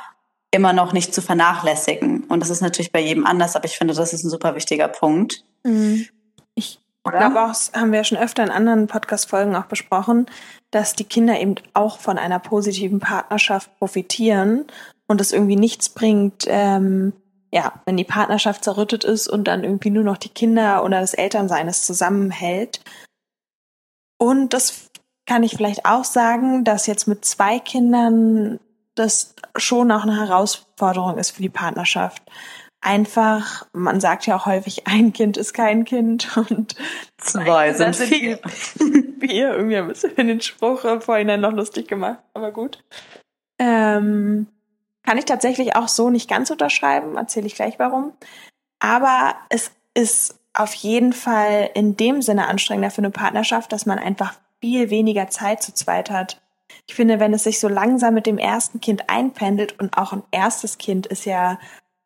[0.50, 2.24] immer noch nicht zu vernachlässigen.
[2.24, 4.88] Und das ist natürlich bei jedem anders, aber ich finde, das ist ein super wichtiger
[4.88, 5.44] Punkt.
[5.64, 6.06] Mhm.
[6.54, 7.18] Ich oder?
[7.18, 10.26] Glaube auch, haben wir schon öfter in anderen Podcast-Folgen auch besprochen,
[10.70, 14.66] dass die Kinder eben auch von einer positiven Partnerschaft profitieren
[15.06, 17.12] und es irgendwie nichts bringt, ähm,
[17.52, 21.14] ja, wenn die Partnerschaft zerrüttet ist und dann irgendwie nur noch die Kinder oder das
[21.14, 22.80] Elternsein es zusammenhält.
[24.18, 24.90] Und das
[25.26, 28.60] kann ich vielleicht auch sagen, dass jetzt mit zwei Kindern
[29.00, 32.22] das schon auch eine Herausforderung ist für die Partnerschaft
[32.80, 36.74] einfach, man sagt ja auch häufig, ein Kind ist kein Kind und
[37.18, 38.38] zwei sind vier.
[39.20, 42.82] Vier, irgendwie ein bisschen den Spruch vorhin noch lustig gemacht, aber gut.
[43.58, 44.46] Ähm,
[45.04, 48.14] kann ich tatsächlich auch so nicht ganz unterschreiben, erzähle ich gleich warum.
[48.78, 53.98] Aber es ist auf jeden Fall in dem Sinne anstrengender für eine Partnerschaft, dass man
[53.98, 54.32] einfach
[54.62, 56.39] viel weniger Zeit zu zweit hat.
[56.86, 60.22] Ich finde, wenn es sich so langsam mit dem ersten Kind einpendelt und auch ein
[60.30, 61.58] erstes Kind ist ja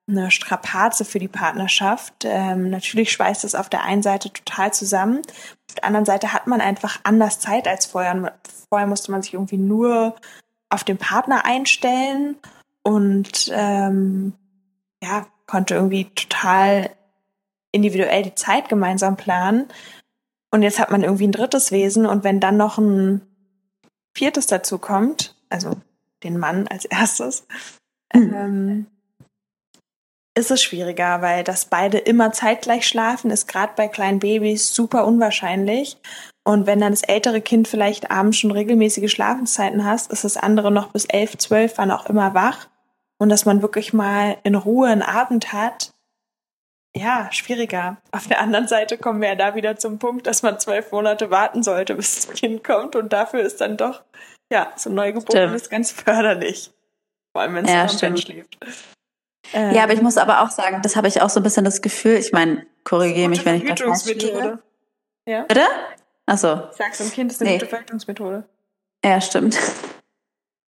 [0.06, 2.24] eine Strapaze für die Partnerschaft.
[2.24, 5.22] Ähm, natürlich schweißt es auf der einen Seite total zusammen.
[5.70, 8.34] Auf der anderen Seite hat man einfach anders Zeit als vorher.
[8.68, 10.14] Vorher musste man sich irgendwie nur
[10.68, 12.36] auf den Partner einstellen
[12.82, 14.34] und ähm,
[15.02, 16.90] ja, konnte irgendwie total
[17.72, 19.68] individuell die Zeit gemeinsam planen.
[20.50, 23.22] Und jetzt hat man irgendwie ein drittes Wesen und wenn dann noch ein
[24.14, 25.76] viertes dazu kommt, also
[26.22, 27.46] den Mann als erstes,
[28.12, 28.34] mhm.
[28.34, 28.86] ähm,
[30.36, 35.06] ist es schwieriger, weil dass beide immer zeitgleich schlafen, ist gerade bei kleinen Babys super
[35.06, 35.96] unwahrscheinlich.
[36.42, 40.70] Und wenn dann das ältere Kind vielleicht abends schon regelmäßige Schlafenszeiten hast, ist das andere
[40.70, 42.68] noch bis elf, zwölf, wann auch immer wach.
[43.18, 45.93] Und dass man wirklich mal in Ruhe einen Abend hat,
[46.96, 47.96] ja, schwieriger.
[48.12, 51.30] Auf der anderen Seite kommen wir ja da wieder zum Punkt, dass man zwölf Monate
[51.30, 52.94] warten sollte, bis das Kind kommt.
[52.96, 54.02] Und dafür ist dann doch,
[54.52, 56.70] ja, so ein Neugeborenes ganz förderlich.
[57.32, 58.58] Vor allem, wenn es ja, noch schläft.
[59.52, 61.64] Ähm, ja, aber ich muss aber auch sagen, das habe ich auch so ein bisschen
[61.64, 62.16] das Gefühl.
[62.16, 64.58] Ich meine, korrigiere mich, wenn ich das falsch liege.
[65.26, 65.42] Ja.
[65.42, 65.66] Bitte?
[66.26, 66.70] Achso.
[66.70, 67.58] Sagst du, ein Kind ist eine nee.
[67.58, 68.44] gute Verhütungsmethode.
[69.04, 69.58] Ja, stimmt.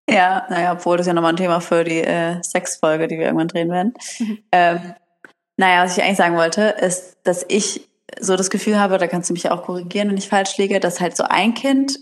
[0.09, 3.49] Ja, naja, obwohl das ja nochmal ein Thema für die äh, Sexfolge, die wir irgendwann
[3.49, 3.93] drehen werden.
[4.19, 4.37] Mhm.
[4.53, 4.93] Ähm,
[5.57, 7.87] naja, was ich eigentlich sagen wollte, ist, dass ich
[8.19, 10.79] so das Gefühl habe, da kannst du mich ja auch korrigieren, wenn ich falsch liege,
[10.79, 11.99] dass halt so ein Kind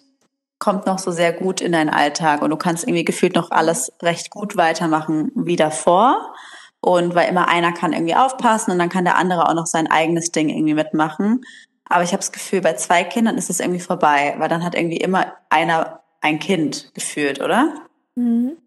[0.59, 3.91] kommt noch so sehr gut in deinen Alltag und du kannst irgendwie gefühlt noch alles
[4.01, 6.33] recht gut weitermachen wie davor.
[6.79, 9.89] Und weil immer einer kann irgendwie aufpassen und dann kann der andere auch noch sein
[9.89, 11.41] eigenes Ding irgendwie mitmachen.
[11.89, 14.75] Aber ich habe das Gefühl, bei zwei Kindern ist es irgendwie vorbei, weil dann hat
[14.75, 17.73] irgendwie immer einer ein Kind geführt, oder?
[18.15, 18.57] Mhm.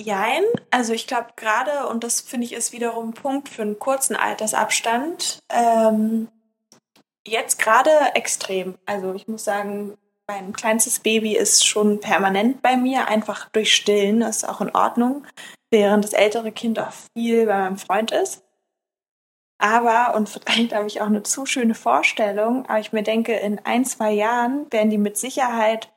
[0.00, 3.78] Jein, also ich glaube gerade, und das finde ich ist wiederum ein Punkt für einen
[3.78, 6.28] kurzen Altersabstand, ähm,
[7.26, 8.78] jetzt gerade extrem.
[8.86, 14.20] Also ich muss sagen, mein kleinstes Baby ist schon permanent bei mir, einfach durch Stillen,
[14.20, 15.26] das ist auch in Ordnung
[15.70, 18.44] während das ältere Kind auch viel bei meinem Freund ist.
[19.58, 23.58] Aber, und vielleicht habe ich auch eine zu schöne Vorstellung, aber ich mir denke, in
[23.64, 25.92] ein, zwei Jahren werden die mit Sicherheit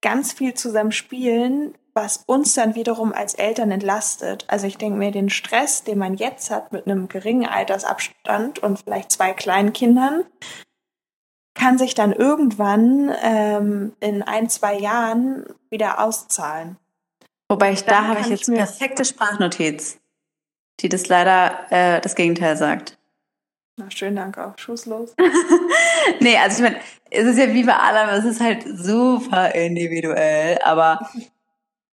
[0.00, 4.44] ganz viel zusammen spielen, was uns dann wiederum als Eltern entlastet.
[4.48, 8.80] Also ich denke mir, den Stress, den man jetzt hat mit einem geringen Altersabstand und
[8.80, 10.24] vielleicht zwei kleinen Kindern,
[11.54, 16.76] kann sich dann irgendwann ähm, in ein, zwei Jahren wieder auszahlen.
[17.48, 20.00] Wobei ich da habe ich jetzt ich perfekte Sprachnotiz,
[20.80, 22.98] die das leider äh, das Gegenteil sagt.
[23.76, 24.56] Na, schönen Dank auch.
[24.58, 25.14] Schusslos.
[26.20, 26.80] nee, also ich meine,
[27.10, 31.08] es ist ja wie bei allem, es ist halt super individuell, aber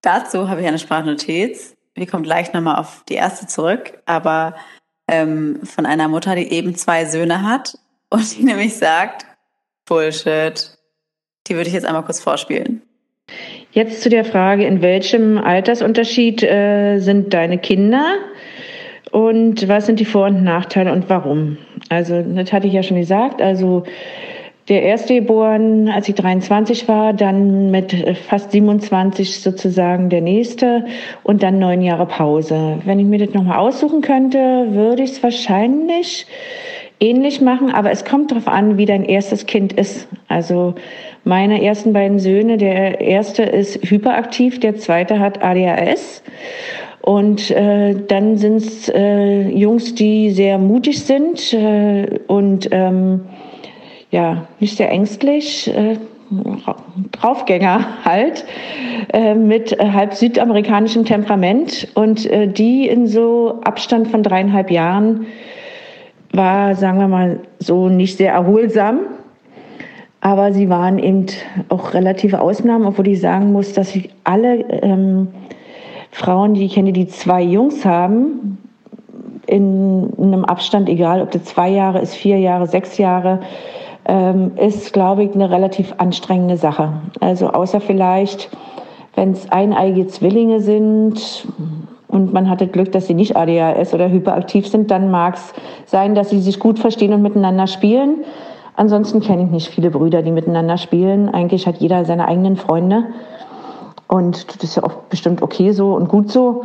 [0.03, 1.77] dazu habe ich eine Sprachnotiz.
[1.95, 4.55] Wir kommen gleich nochmal auf die erste zurück, aber
[5.09, 7.79] ähm, von einer Mutter, die eben zwei Söhne hat
[8.11, 9.27] und die nämlich sagt,
[9.87, 10.77] Bullshit.
[11.47, 12.83] Die würde ich jetzt einmal kurz vorspielen.
[13.73, 18.17] Jetzt zu der Frage, in welchem Altersunterschied äh, sind deine Kinder
[19.11, 21.59] und was sind die Vor- und Nachteile und warum?
[21.89, 23.41] Also, das hatte ich ja schon gesagt.
[23.43, 23.85] Also,
[24.71, 27.93] der erste geboren, als ich 23 war, dann mit
[28.29, 30.85] fast 27 sozusagen der nächste
[31.25, 32.79] und dann neun Jahre Pause.
[32.85, 34.39] Wenn ich mir das nochmal aussuchen könnte,
[34.71, 36.27] würde ich es wahrscheinlich
[37.01, 40.07] ähnlich machen, aber es kommt darauf an, wie dein erstes Kind ist.
[40.29, 40.77] Also
[41.25, 46.23] meine ersten beiden Söhne, der erste ist hyperaktiv, der zweite hat ADHS.
[47.03, 53.23] Und äh, dann sind es äh, Jungs, die sehr mutig sind äh, und ähm,
[54.11, 55.69] ja, nicht sehr ängstlich.
[55.69, 55.97] Äh,
[57.13, 58.45] Draufgänger halt,
[59.13, 65.27] äh, mit halb südamerikanischem Temperament und äh, die in so Abstand von dreieinhalb Jahren
[66.33, 69.01] war, sagen wir mal, so nicht sehr erholsam.
[70.21, 71.27] Aber sie waren eben
[71.69, 75.29] auch relative Ausnahmen, obwohl ich sagen muss, dass ich alle ähm,
[76.13, 78.59] Frauen, die ich kenne, die zwei Jungs haben,
[79.47, 83.41] in einem Abstand, egal ob das zwei Jahre ist, vier Jahre, sechs Jahre,
[84.07, 86.93] ähm, ist, glaube ich, eine relativ anstrengende Sache.
[87.21, 88.51] Also außer vielleicht,
[89.15, 91.47] wenn es eineige Zwillinge sind
[92.09, 95.53] und man hat das Glück, dass sie nicht ADHS oder hyperaktiv sind, dann mag es
[95.87, 98.25] sein, dass sie sich gut verstehen und miteinander spielen.
[98.77, 101.29] Ansonsten kenne ich nicht viele Brüder, die miteinander spielen.
[101.29, 103.05] Eigentlich hat jeder seine eigenen Freunde.
[104.09, 106.65] Und das ist ja auch bestimmt okay so und gut so.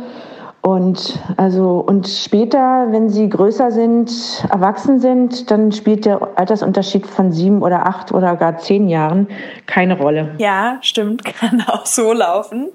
[0.66, 4.10] Und also und später, wenn sie größer sind,
[4.50, 9.28] erwachsen sind, dann spielt der Altersunterschied von sieben oder acht oder gar zehn Jahren
[9.66, 10.34] keine Rolle.
[10.38, 12.72] Ja, stimmt, kann auch so laufen.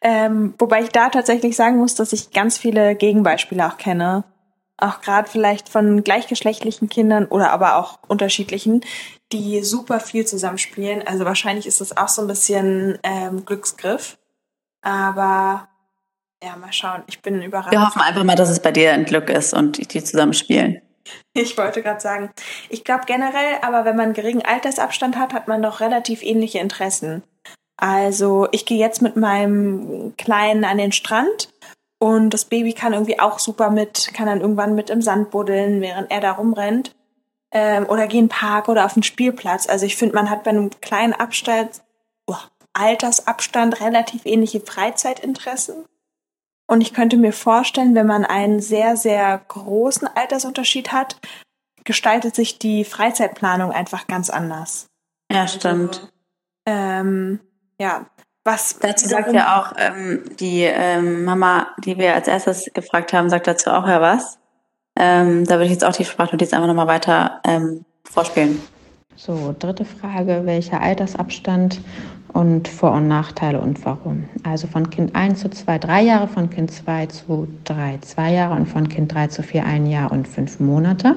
[0.00, 4.24] Ähm, wobei ich da tatsächlich sagen muss, dass ich ganz viele Gegenbeispiele auch kenne.
[4.78, 8.80] Auch gerade vielleicht von gleichgeschlechtlichen Kindern oder aber auch unterschiedlichen,
[9.32, 11.06] die super viel zusammenspielen.
[11.06, 14.16] Also wahrscheinlich ist das auch so ein bisschen ähm, Glücksgriff.
[14.80, 15.67] Aber
[16.42, 17.02] ja, mal schauen.
[17.06, 17.72] Ich bin überrascht.
[17.72, 20.80] Wir hoffen einfach mal, dass es bei dir ein Glück ist und die zusammenspielen.
[21.32, 22.30] Ich wollte gerade sagen,
[22.68, 27.22] ich glaube generell, aber wenn man geringen Altersabstand hat, hat man doch relativ ähnliche Interessen.
[27.76, 31.48] Also ich gehe jetzt mit meinem Kleinen an den Strand
[31.98, 35.80] und das Baby kann irgendwie auch super mit, kann dann irgendwann mit im Sand buddeln,
[35.80, 36.94] während er da rumrennt.
[37.50, 39.68] Ähm, oder gehen in den Park oder auf den Spielplatz.
[39.68, 41.82] Also ich finde, man hat bei einem kleinen Abstand,
[42.26, 42.36] oh,
[42.74, 45.86] Altersabstand relativ ähnliche Freizeitinteressen.
[46.70, 51.18] Und ich könnte mir vorstellen, wenn man einen sehr, sehr großen Altersunterschied hat,
[51.84, 54.86] gestaltet sich die Freizeitplanung einfach ganz anders.
[55.32, 56.12] Ja, stimmt.
[56.66, 57.40] Ähm,
[57.80, 58.06] ja,
[58.44, 58.78] was.
[58.78, 63.46] Dazu sagt ja auch ähm, die ähm, Mama, die wir als erstes gefragt haben, sagt
[63.46, 64.38] dazu auch ja was.
[64.98, 68.60] Ähm, da würde ich jetzt auch die Sprachnotiz einfach nochmal weiter ähm, vorspielen.
[69.16, 71.80] So, dritte Frage, welcher Altersabstand
[72.32, 74.24] und Vor- und Nachteile und warum.
[74.42, 78.54] Also von Kind 1 zu 2 drei Jahre, von Kind 2 zu 3 zwei Jahre
[78.54, 81.16] und von Kind 3 zu 4 ein Jahr und fünf Monate.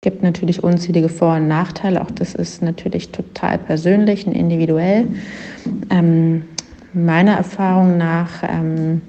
[0.00, 2.00] Gibt natürlich unzählige Vor- und Nachteile.
[2.00, 5.06] Auch das ist natürlich total persönlich und individuell.
[5.90, 6.44] Ähm,
[6.92, 9.00] meiner Erfahrung nach ähm,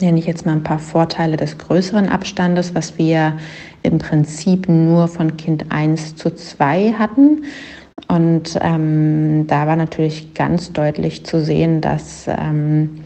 [0.00, 3.38] nenne ich jetzt mal ein paar Vorteile des größeren Abstandes, was wir
[3.82, 7.44] im Prinzip nur von Kind 1 zu 2 hatten.
[8.08, 13.00] Und ähm, da war natürlich ganz deutlich zu sehen, dass ähm,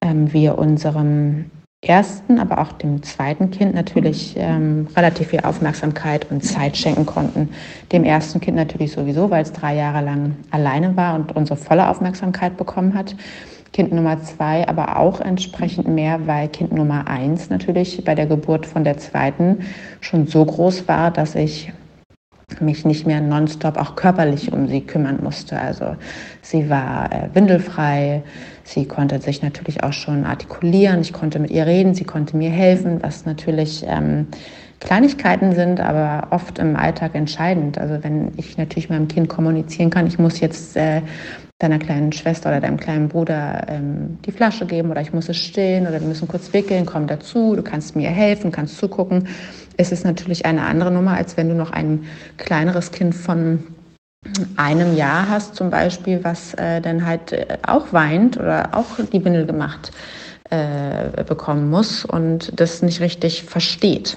[0.00, 1.50] ähm, wir unserem
[1.82, 7.50] ersten, aber auch dem zweiten Kind natürlich ähm, relativ viel Aufmerksamkeit und Zeit schenken konnten.
[7.92, 11.88] Dem ersten Kind natürlich sowieso, weil es drei Jahre lang alleine war und unsere volle
[11.88, 13.14] Aufmerksamkeit bekommen hat.
[13.72, 18.64] Kind Nummer zwei aber auch entsprechend mehr, weil Kind Nummer eins natürlich bei der Geburt
[18.64, 19.66] von der zweiten
[20.00, 21.72] schon so groß war, dass ich
[22.60, 25.58] mich nicht mehr nonstop auch körperlich um sie kümmern musste.
[25.60, 25.96] Also
[26.42, 28.22] sie war äh, windelfrei,
[28.62, 32.50] sie konnte sich natürlich auch schon artikulieren, ich konnte mit ihr reden, sie konnte mir
[32.50, 34.28] helfen, was natürlich ähm,
[34.78, 37.78] Kleinigkeiten sind, aber oft im Alltag entscheidend.
[37.78, 41.02] Also wenn ich natürlich meinem Kind kommunizieren kann, ich muss jetzt äh,
[41.58, 45.38] deiner kleinen Schwester oder deinem kleinen Bruder ähm, die Flasche geben oder ich muss es
[45.38, 49.26] stillen oder wir müssen kurz wickeln, komm dazu, du kannst mir helfen, kannst zugucken
[49.76, 52.04] ist es natürlich eine andere Nummer, als wenn du noch ein
[52.36, 53.64] kleineres Kind von
[54.56, 59.24] einem Jahr hast zum Beispiel, was äh, dann halt äh, auch weint oder auch die
[59.24, 59.92] Windel gemacht
[60.50, 64.16] äh, bekommen muss und das nicht richtig versteht,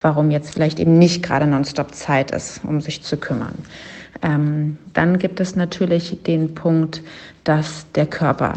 [0.00, 3.54] warum jetzt vielleicht eben nicht gerade nonstop Zeit ist, um sich zu kümmern.
[4.22, 7.02] Ähm, dann gibt es natürlich den Punkt,
[7.44, 8.54] dass der Körper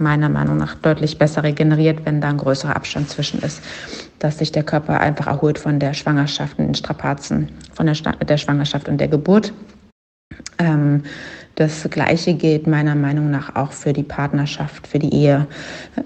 [0.00, 3.62] meiner Meinung nach deutlich besser regeneriert, wenn da ein größerer Abstand zwischen ist.
[4.18, 8.36] Dass sich der Körper einfach erholt von der Schwangerschaft und den Strapazen, von der, der
[8.36, 9.52] Schwangerschaft und der Geburt.
[10.58, 11.02] Ähm,
[11.56, 15.46] das Gleiche gilt meiner Meinung nach auch für die Partnerschaft, für die Ehe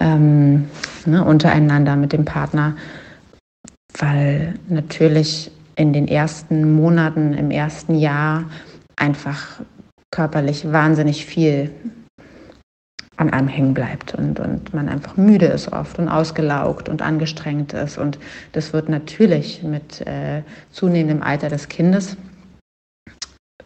[0.00, 0.68] ähm,
[1.06, 2.74] ne, untereinander mit dem Partner,
[3.98, 8.44] weil natürlich in den ersten Monaten, im ersten Jahr
[8.96, 9.60] einfach
[10.10, 11.70] körperlich wahnsinnig viel
[13.28, 17.72] an einem hängen bleibt und, und man einfach müde ist oft und ausgelaugt und angestrengt
[17.72, 17.98] ist.
[17.98, 18.18] Und
[18.52, 22.16] das wird natürlich mit äh, zunehmendem Alter des Kindes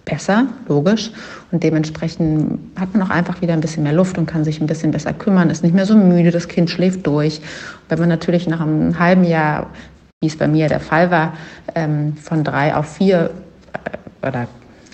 [0.04, 1.10] besser, logisch.
[1.52, 4.66] Und dementsprechend hat man auch einfach wieder ein bisschen mehr Luft und kann sich ein
[4.66, 7.40] bisschen besser kümmern, ist nicht mehr so müde, das Kind schläft durch.
[7.88, 9.66] wenn man natürlich nach einem halben Jahr,
[10.20, 11.34] wie es bei mir der Fall war,
[11.74, 13.30] ähm, von drei auf vier
[13.72, 14.48] äh, oder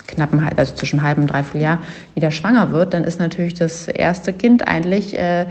[0.06, 1.78] knappen, also zwischen halbem und dreiviertel Jahr
[2.14, 5.46] wieder schwanger wird, dann ist natürlich das erste Kind eigentlich äh,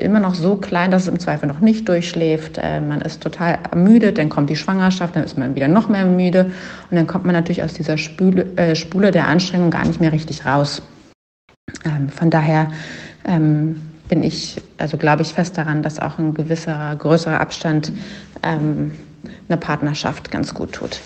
[0.00, 2.58] immer noch so klein, dass es im Zweifel noch nicht durchschläft.
[2.58, 6.04] Äh, man ist total ermüdet, dann kommt die Schwangerschaft, dann ist man wieder noch mehr
[6.04, 6.46] müde
[6.90, 10.12] und dann kommt man natürlich aus dieser Spule, äh, Spule der Anstrengung gar nicht mehr
[10.12, 10.82] richtig raus.
[11.84, 12.70] Ähm, von daher
[13.24, 17.92] ähm, bin ich, also glaube ich fest daran, dass auch ein gewisser, größerer Abstand
[18.42, 18.92] ähm,
[19.48, 21.00] eine Partnerschaft ganz gut tut.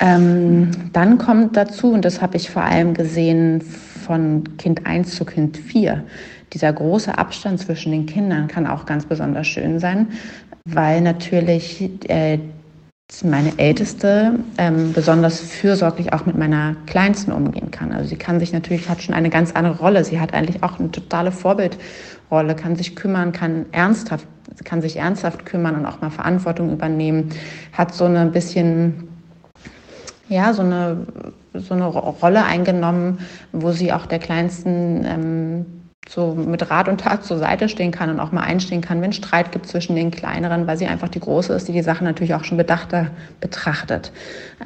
[0.00, 5.24] Ähm, dann kommt dazu, und das habe ich vor allem gesehen von Kind 1 zu
[5.24, 6.04] Kind 4,
[6.52, 10.08] dieser große Abstand zwischen den Kindern kann auch ganz besonders schön sein,
[10.64, 12.38] weil natürlich äh,
[13.22, 17.92] meine Älteste ähm, besonders fürsorglich auch mit meiner Kleinsten umgehen kann.
[17.92, 20.04] Also sie kann sich natürlich, hat schon eine ganz andere Rolle.
[20.04, 24.26] Sie hat eigentlich auch eine totale Vorbildrolle, kann sich kümmern, kann ernsthaft,
[24.64, 27.30] kann sich ernsthaft kümmern und auch mal Verantwortung übernehmen,
[27.72, 29.08] hat so ein bisschen
[30.34, 31.06] ja, so eine,
[31.54, 33.20] so eine Rolle eingenommen,
[33.52, 35.66] wo sie auch der Kleinsten ähm,
[36.08, 39.12] so mit Rat und Tat zur Seite stehen kann und auch mal einstehen kann, wenn
[39.12, 42.34] Streit gibt zwischen den Kleineren, weil sie einfach die Große ist, die die Sachen natürlich
[42.34, 43.06] auch schon bedachter
[43.40, 44.12] betrachtet.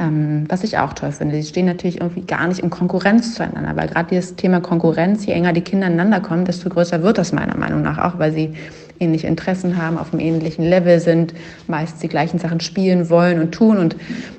[0.00, 1.36] Ähm, was ich auch toll finde.
[1.36, 5.32] Sie stehen natürlich irgendwie gar nicht in Konkurrenz zueinander, weil gerade dieses Thema Konkurrenz, je
[5.32, 8.54] enger die Kinder aneinander kommen, desto größer wird das meiner Meinung nach auch, weil sie
[9.01, 11.34] ähnliche Interessen haben, auf einem ähnlichen Level sind,
[11.66, 13.78] meist die gleichen Sachen spielen wollen und tun.
[13.78, 13.96] Und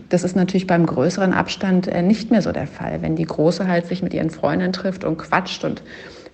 [0.09, 3.01] das ist natürlich beim größeren Abstand äh, nicht mehr so der Fall.
[3.01, 5.81] Wenn die Große halt sich mit ihren Freundinnen trifft und quatscht und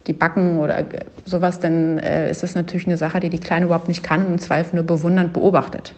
[0.08, 0.86] die backen oder
[1.26, 4.34] sowas, dann äh, ist das natürlich eine Sache, die die Kleine überhaupt nicht kann und
[4.34, 5.94] im Zweifel nur bewundernd beobachtet.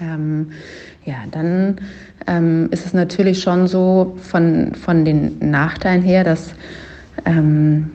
[0.00, 0.52] Ähm,
[1.04, 1.80] ja, dann
[2.26, 6.54] ähm, ist es natürlich schon so von, von den Nachteilen her, dass
[7.24, 7.90] ähm,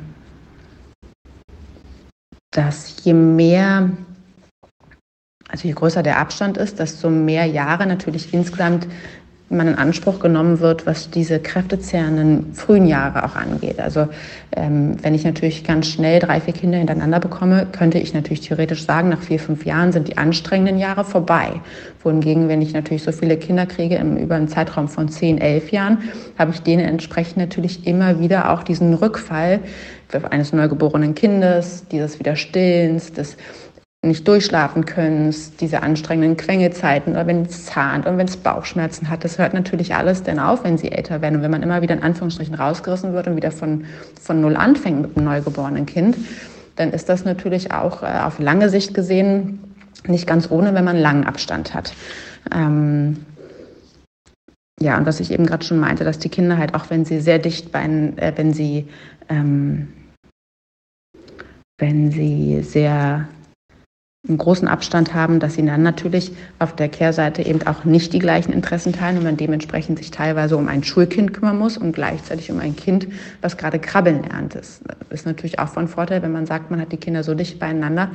[2.58, 3.92] dass je mehr,
[5.48, 8.88] also je größer der Abstand ist, desto mehr Jahre natürlich insgesamt
[9.50, 13.80] man in Anspruch genommen wird, was diese kräftezehrenden frühen Jahre auch angeht.
[13.80, 14.08] Also
[14.56, 18.86] ähm, wenn ich natürlich ganz schnell drei, vier Kinder hintereinander bekomme, könnte ich natürlich theoretisch
[18.86, 21.62] sagen, nach vier, fünf Jahren sind die anstrengenden Jahre vorbei.
[22.04, 25.72] Wohingegen, wenn ich natürlich so viele Kinder kriege im, über einen Zeitraum von zehn, elf
[25.72, 26.00] Jahren,
[26.38, 29.60] habe ich denen entsprechend natürlich immer wieder auch diesen Rückfall
[30.30, 33.38] eines neugeborenen Kindes, dieses Widerstillens, des
[34.06, 39.24] nicht durchschlafen können, diese anstrengenden Quengezeiten oder wenn es zahnt und wenn es Bauchschmerzen hat,
[39.24, 41.38] das hört natürlich alles dann auf, wenn sie älter werden.
[41.38, 43.86] Und wenn man immer wieder in Anführungsstrichen rausgerissen wird und wieder von,
[44.22, 46.16] von Null anfängt mit einem neugeborenen Kind,
[46.76, 49.60] dann ist das natürlich auch äh, auf lange Sicht gesehen
[50.06, 51.94] nicht ganz ohne, wenn man einen langen Abstand hat.
[52.54, 53.26] Ähm,
[54.80, 57.20] ja, und was ich eben gerade schon meinte, dass die Kinder halt auch, wenn sie
[57.20, 58.88] sehr dicht bei, äh, wenn sie,
[59.28, 59.88] ähm,
[61.80, 63.28] wenn sie sehr
[64.28, 68.20] einen großen Abstand haben, dass sie dann natürlich auf der Kehrseite eben auch nicht die
[68.20, 72.52] gleichen Interessen teilen und man dementsprechend sich teilweise um ein Schulkind kümmern muss und gleichzeitig
[72.52, 73.08] um ein Kind,
[73.42, 74.56] was gerade krabbeln lernt.
[74.56, 77.60] Das ist natürlich auch von Vorteil, wenn man sagt, man hat die Kinder so dicht
[77.60, 78.10] beieinander,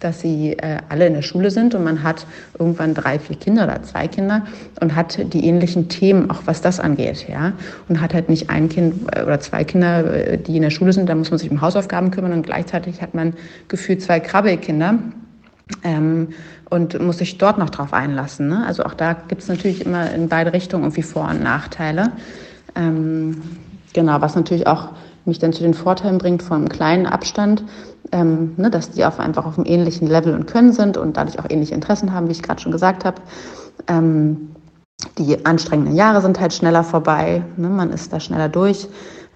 [0.00, 2.26] dass sie äh, alle in der Schule sind und man hat
[2.58, 4.46] irgendwann drei, vier Kinder oder zwei Kinder
[4.80, 7.52] und hat die ähnlichen Themen, auch was das angeht, ja,
[7.88, 10.92] und hat halt nicht ein Kind äh, oder zwei Kinder, äh, die in der Schule
[10.92, 13.34] sind, da muss man sich um Hausaufgaben kümmern und gleichzeitig hat man
[13.68, 14.98] gefühlt zwei Krabbelkinder
[15.82, 16.28] ähm,
[16.70, 18.48] und muss sich dort noch drauf einlassen.
[18.48, 18.64] Ne?
[18.66, 22.12] Also auch da gibt es natürlich immer in beide Richtungen irgendwie Vor- und Nachteile.
[22.74, 23.42] Ähm,
[23.92, 24.90] genau, was natürlich auch
[25.24, 27.64] mich dann zu den Vorteilen bringt einem kleinen Abstand,
[28.12, 31.40] ähm, ne, dass die auf einfach auf einem ähnlichen Level und Können sind und dadurch
[31.40, 33.20] auch ähnliche Interessen haben, wie ich gerade schon gesagt habe.
[33.88, 34.52] Ähm,
[35.18, 38.88] die anstrengenden Jahre sind halt schneller vorbei, ne, man ist da schneller durch.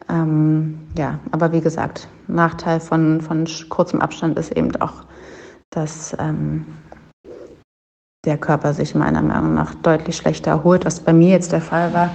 [0.08, 5.04] Ähm, ja, aber wie gesagt, Nachteil von, von kurzem Abstand ist eben auch
[5.70, 6.66] dass ähm,
[8.24, 11.92] der Körper sich meiner Meinung nach deutlich schlechter erholt, was bei mir jetzt der Fall
[11.94, 12.10] war.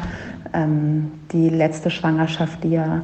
[0.53, 3.01] Ähm, die letzte Schwangerschaft, die ja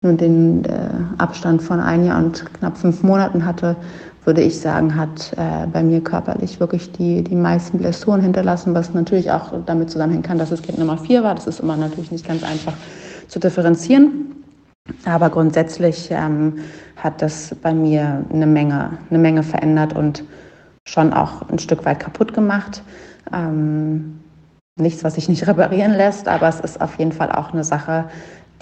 [0.00, 3.76] nur den äh, Abstand von ein Jahr und knapp fünf Monaten hatte,
[4.24, 8.94] würde ich sagen, hat äh, bei mir körperlich wirklich die, die meisten Blessuren hinterlassen, was
[8.94, 11.34] natürlich auch damit zusammenhängen kann, dass es Kind Nummer vier war.
[11.34, 12.74] Das ist immer natürlich nicht ganz einfach
[13.26, 14.44] zu differenzieren.
[15.04, 16.58] Aber grundsätzlich ähm,
[17.02, 20.24] hat das bei mir eine Menge, eine Menge verändert und
[20.84, 22.82] schon auch ein Stück weit kaputt gemacht.
[23.32, 24.20] Ähm,
[24.76, 28.04] nichts, was sich nicht reparieren lässt, aber es ist auf jeden Fall auch eine Sache,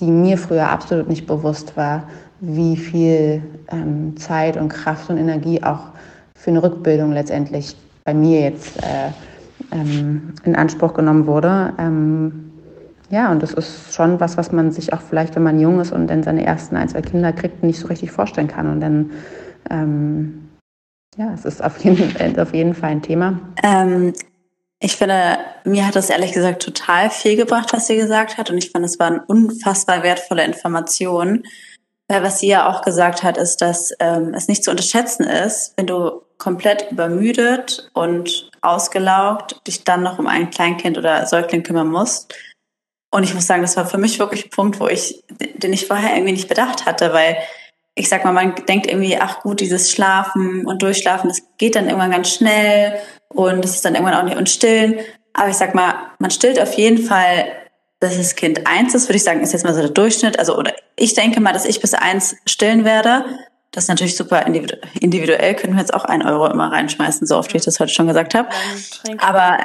[0.00, 2.02] die mir früher absolut nicht bewusst war,
[2.40, 5.88] wie viel ähm, Zeit und Kraft und Energie auch
[6.34, 7.74] für eine Rückbildung letztendlich
[8.04, 9.10] bei mir jetzt äh,
[9.72, 11.72] ähm, in Anspruch genommen wurde.
[11.78, 12.45] Ähm,
[13.10, 15.92] ja, und das ist schon was, was man sich auch vielleicht, wenn man jung ist
[15.92, 18.70] und dann seine ersten ein, zwei Kinder kriegt, nicht so richtig vorstellen kann.
[18.70, 19.10] Und dann,
[19.70, 20.48] ähm,
[21.16, 23.38] ja, es ist auf jeden, auf jeden Fall ein Thema.
[23.62, 24.12] Ähm,
[24.80, 28.50] ich finde, mir hat das ehrlich gesagt total viel gebracht, was sie gesagt hat.
[28.50, 31.44] Und ich fand, es waren unfassbar wertvolle Informationen.
[32.08, 35.74] Weil was sie ja auch gesagt hat, ist, dass ähm, es nicht zu unterschätzen ist,
[35.76, 41.88] wenn du komplett übermüdet und ausgelaugt dich dann noch um ein Kleinkind oder Säugling kümmern
[41.88, 42.34] musst.
[43.10, 45.86] Und ich muss sagen, das war für mich wirklich ein Punkt, wo ich, den ich
[45.86, 47.36] vorher irgendwie nicht bedacht hatte, weil
[47.94, 51.86] ich sag mal, man denkt irgendwie, ach gut, dieses Schlafen und Durchschlafen, das geht dann
[51.86, 52.98] irgendwann ganz schnell
[53.28, 55.00] und es ist dann irgendwann auch nicht und stillen.
[55.32, 57.46] Aber ich sag mal, man stillt auf jeden Fall,
[58.00, 60.38] dass das Kind eins ist, würde ich sagen, ist jetzt mal so der Durchschnitt.
[60.38, 63.24] Also, oder ich denke mal, dass ich bis eins stillen werde.
[63.70, 65.54] Das ist natürlich super individuell.
[65.54, 68.06] Können wir jetzt auch ein Euro immer reinschmeißen, so oft wie ich das heute schon
[68.06, 68.48] gesagt habe.
[69.18, 69.58] Aber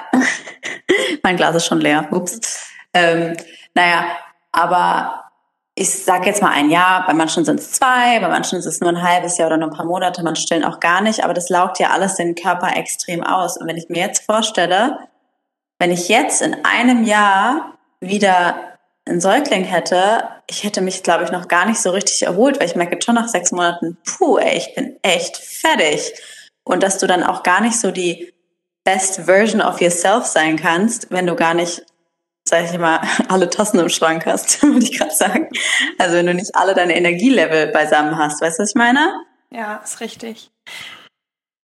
[1.23, 2.07] mein Glas ist schon leer.
[2.11, 2.70] Ups.
[2.93, 3.35] Ähm,
[3.73, 4.05] naja,
[4.51, 5.31] aber
[5.75, 8.81] ich sage jetzt mal ein Jahr, bei manchen sind es zwei, bei manchen ist es
[8.81, 11.33] nur ein halbes Jahr oder nur ein paar Monate, man stillen auch gar nicht, aber
[11.33, 13.57] das laugt ja alles den Körper extrem aus.
[13.57, 14.99] Und wenn ich mir jetzt vorstelle,
[15.79, 18.77] wenn ich jetzt in einem Jahr wieder
[19.07, 22.67] einen Säugling hätte, ich hätte mich, glaube ich, noch gar nicht so richtig erholt, weil
[22.67, 26.13] ich merke schon nach sechs Monaten, puh, ey, ich bin echt fertig.
[26.63, 28.31] Und dass du dann auch gar nicht so die
[28.83, 31.83] best version of yourself sein kannst, wenn du gar nicht,
[32.51, 35.49] sag ich mal, alle Tassen im Schrank hast, würde ich gerade sagen.
[35.97, 39.11] Also wenn du nicht alle deine Energielevel beisammen hast, weißt du, was ich meine?
[39.49, 40.51] Ja, ist richtig.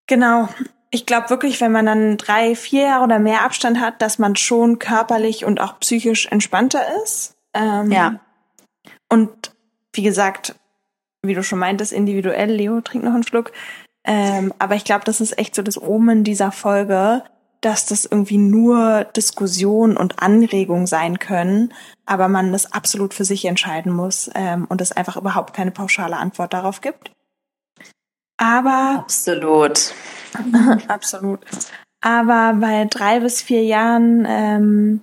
[0.08, 0.50] Genau.
[0.90, 4.38] Ich glaube wirklich, wenn man dann drei, vier Jahre oder mehr Abstand hat, dass man
[4.38, 7.36] schon körperlich und auch psychisch entspannter ist.
[7.54, 8.20] Ähm, ja.
[9.10, 9.52] Und
[9.94, 10.56] wie gesagt,
[11.24, 13.52] wie du schon meintest, individuell, Leo trinkt noch einen Schluck.
[14.06, 17.24] Ähm, aber ich glaube, das ist echt so das Omen dieser Folge,
[17.62, 21.74] dass das irgendwie nur Diskussion und Anregung sein können,
[22.06, 26.18] aber man das absolut für sich entscheiden muss ähm, und es einfach überhaupt keine pauschale
[26.18, 27.12] Antwort darauf gibt.
[28.38, 29.94] Aber absolut,
[30.88, 31.40] absolut.
[32.02, 35.02] Aber bei drei bis vier Jahren ähm,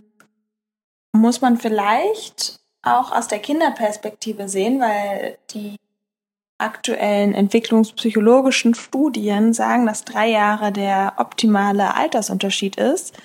[1.12, 5.76] muss man vielleicht auch aus der Kinderperspektive sehen, weil die
[6.58, 13.16] aktuellen entwicklungspsychologischen Studien sagen, dass drei Jahre der optimale Altersunterschied ist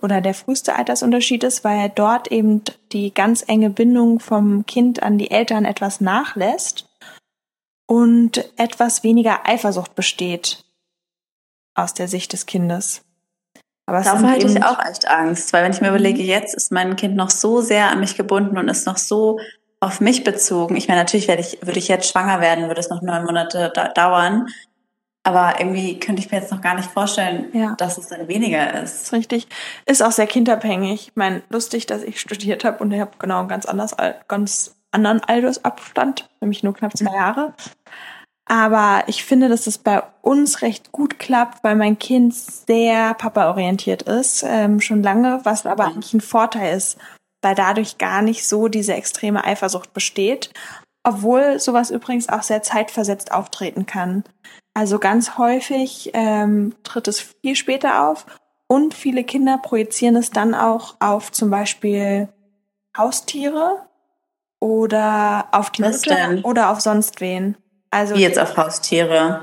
[0.00, 2.62] oder der früheste Altersunterschied ist, weil dort eben
[2.92, 6.86] die ganz enge Bindung vom Kind an die Eltern etwas nachlässt
[7.86, 10.64] und etwas weniger Eifersucht besteht
[11.74, 13.02] aus der Sicht des Kindes.
[13.86, 16.96] Aber Davor hätte ich auch echt Angst, weil wenn ich mir überlege, jetzt ist mein
[16.96, 19.38] Kind noch so sehr an mich gebunden und ist noch so
[19.84, 20.76] auf mich bezogen.
[20.76, 23.70] Ich meine, natürlich werde ich, würde ich jetzt schwanger werden, würde es noch neun Monate
[23.74, 24.48] da dauern.
[25.26, 27.74] Aber irgendwie könnte ich mir jetzt noch gar nicht vorstellen, ja.
[27.78, 29.12] dass es dann weniger ist.
[29.12, 29.46] Richtig.
[29.86, 31.08] Ist auch sehr kindabhängig.
[31.08, 33.96] Ich meine, lustig, dass ich studiert habe und ich habe genau einen ganz anders,
[34.28, 37.54] ganz anderen Altersabstand, nämlich nur knapp zwei Jahre.
[38.46, 44.02] Aber ich finde, dass es bei uns recht gut klappt, weil mein Kind sehr papa-orientiert
[44.02, 46.98] ist, ähm, schon lange, was aber eigentlich ein Vorteil ist,
[47.44, 50.50] weil dadurch gar nicht so diese extreme Eifersucht besteht.
[51.04, 54.24] Obwohl sowas übrigens auch sehr zeitversetzt auftreten kann.
[54.72, 58.26] Also ganz häufig ähm, tritt es viel später auf
[58.66, 62.28] und viele Kinder projizieren es dann auch auf zum Beispiel
[62.96, 63.86] Haustiere
[64.60, 66.42] oder auf die Was Mutter denn?
[66.42, 67.56] oder auf sonst wen.
[67.90, 69.42] Also Wie jetzt auf Haustiere.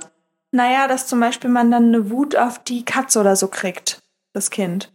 [0.51, 3.99] Naja, dass zum Beispiel man dann eine Wut auf die Katze oder so kriegt,
[4.33, 4.91] das Kind.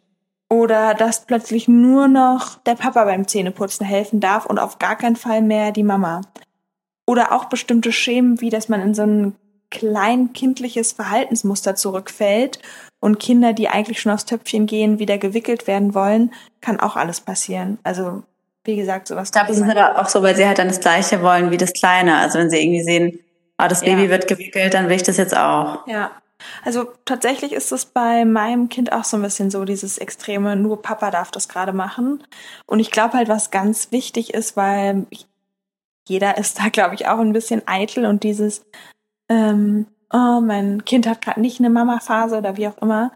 [0.48, 5.16] Oder dass plötzlich nur noch der Papa beim Zähneputzen helfen darf und auf gar keinen
[5.16, 6.20] Fall mehr die Mama.
[7.06, 9.34] Oder auch bestimmte Schemen, wie dass man in so ein
[9.70, 12.60] kleinkindliches Verhaltensmuster zurückfällt
[13.00, 17.20] und Kinder, die eigentlich schon aufs Töpfchen gehen, wieder gewickelt werden wollen, kann auch alles
[17.20, 17.78] passieren.
[17.82, 18.22] Also
[18.64, 19.28] wie gesagt, sowas.
[19.28, 21.56] Ich glaube, es ist aber auch so, weil sie halt dann das Gleiche wollen wie
[21.56, 22.16] das Kleine.
[22.18, 23.18] Also wenn sie irgendwie sehen,
[23.56, 24.10] ah, das Baby ja.
[24.10, 25.86] wird gewickelt, dann will ich das jetzt auch.
[25.86, 26.10] Ja.
[26.64, 30.82] Also tatsächlich ist es bei meinem Kind auch so ein bisschen so, dieses extreme, nur
[30.82, 32.22] Papa darf das gerade machen.
[32.66, 35.06] Und ich glaube halt, was ganz wichtig ist, weil
[36.08, 38.64] jeder ist da, glaube ich, auch ein bisschen eitel und dieses,
[39.28, 43.12] ähm, oh, mein Kind hat gerade nicht eine Mama-Phase oder wie auch immer,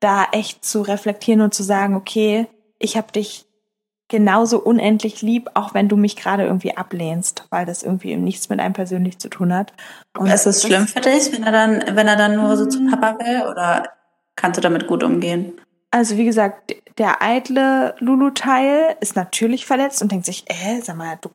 [0.00, 2.46] da echt zu reflektieren und zu sagen, okay,
[2.78, 3.45] ich habe dich
[4.08, 8.60] genauso unendlich lieb, auch wenn du mich gerade irgendwie ablehnst, weil das irgendwie nichts mit
[8.60, 9.72] einem persönlich zu tun hat.
[10.16, 12.86] Und ist es schlimm für dich, wenn er dann, wenn er dann nur so zu
[12.86, 13.90] Papa will oder
[14.36, 15.54] kannst du damit gut umgehen?
[15.90, 21.18] Also wie gesagt, der eitle Lulu-Teil ist natürlich verletzt und denkt sich, äh, sag mal,
[21.20, 21.30] du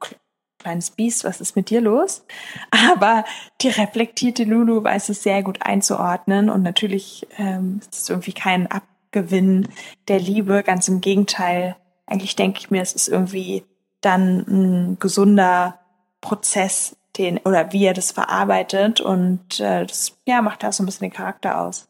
[0.61, 2.23] kleines Biest, was ist mit dir los?
[2.93, 3.25] Aber
[3.61, 8.67] die reflektierte Lulu weiß es sehr gut einzuordnen und natürlich ähm, ist es irgendwie kein
[8.67, 9.67] Abgewinn
[10.07, 11.75] der Liebe, ganz im Gegenteil.
[12.11, 13.63] Eigentlich denke ich mir, es ist irgendwie
[14.01, 15.79] dann ein gesunder
[16.19, 20.85] Prozess, den oder wie er das verarbeitet und äh, das ja macht da so ein
[20.85, 21.87] bisschen den Charakter aus.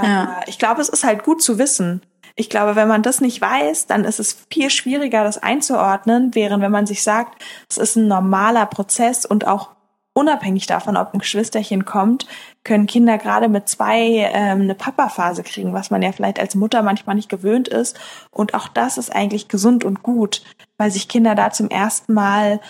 [0.00, 0.40] Ja.
[0.46, 2.02] ich glaube, es ist halt gut zu wissen.
[2.34, 6.62] Ich glaube, wenn man das nicht weiß, dann ist es viel schwieriger, das einzuordnen, während
[6.62, 9.70] wenn man sich sagt, es ist ein normaler Prozess und auch
[10.14, 12.26] unabhängig davon, ob ein Geschwisterchen kommt,
[12.68, 16.82] können Kinder gerade mit zwei ähm, eine Papa-Phase kriegen, was man ja vielleicht als Mutter
[16.82, 17.98] manchmal nicht gewöhnt ist.
[18.30, 20.42] Und auch das ist eigentlich gesund und gut,
[20.76, 22.60] weil sich Kinder da zum ersten Mal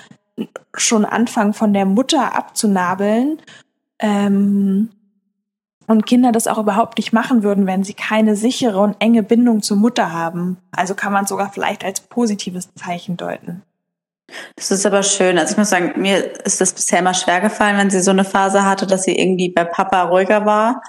[0.76, 3.42] schon anfangen, von der Mutter abzunabeln.
[3.98, 4.90] Ähm,
[5.88, 9.62] und Kinder das auch überhaupt nicht machen würden, wenn sie keine sichere und enge Bindung
[9.62, 10.58] zur Mutter haben.
[10.70, 13.62] Also kann man sogar vielleicht als positives Zeichen deuten.
[14.56, 15.38] Das ist aber schön.
[15.38, 18.24] Also ich muss sagen, mir ist das bisher immer schwer gefallen, wenn sie so eine
[18.24, 20.82] Phase hatte, dass sie irgendwie bei Papa ruhiger war.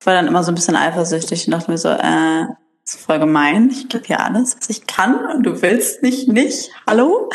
[0.00, 2.46] Ich war dann immer so ein bisschen eifersüchtig und dachte mir so, äh,
[2.90, 3.70] das ist voll gemein.
[3.70, 6.72] Ich gebe hier alles, was ich kann und du willst nicht, nicht.
[6.88, 7.30] Hallo?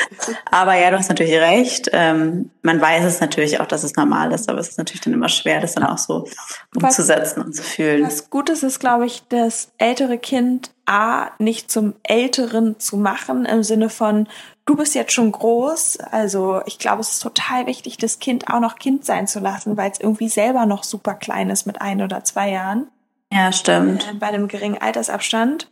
[0.51, 1.89] Aber ja, du hast natürlich recht.
[1.93, 5.13] Ähm, man weiß es natürlich auch, dass es normal ist, aber es ist natürlich dann
[5.13, 6.27] immer schwer, das dann auch so
[6.75, 8.03] umzusetzen was, und zu fühlen.
[8.03, 13.63] Was Gutes ist, glaube ich, das ältere Kind A nicht zum Älteren zu machen, im
[13.63, 14.27] Sinne von,
[14.65, 15.99] du bist jetzt schon groß.
[16.11, 19.77] Also ich glaube, es ist total wichtig, das Kind auch noch Kind sein zu lassen,
[19.77, 22.87] weil es irgendwie selber noch super klein ist mit ein oder zwei Jahren.
[23.35, 24.07] Ja, stimmt.
[24.09, 25.69] Äh, bei einem geringen Altersabstand.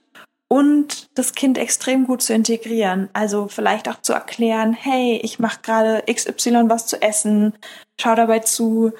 [0.49, 3.09] Und das Kind extrem gut zu integrieren.
[3.13, 7.53] Also vielleicht auch zu erklären, hey, ich mache gerade XY was zu essen,
[7.99, 8.91] schau dabei zu.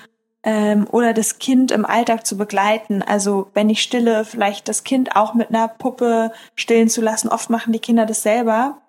[0.46, 3.02] Ähm, oder das Kind im Alltag zu begleiten.
[3.02, 7.30] Also wenn ich stille, vielleicht das Kind auch mit einer Puppe stillen zu lassen.
[7.30, 8.82] Oft machen die Kinder das selber.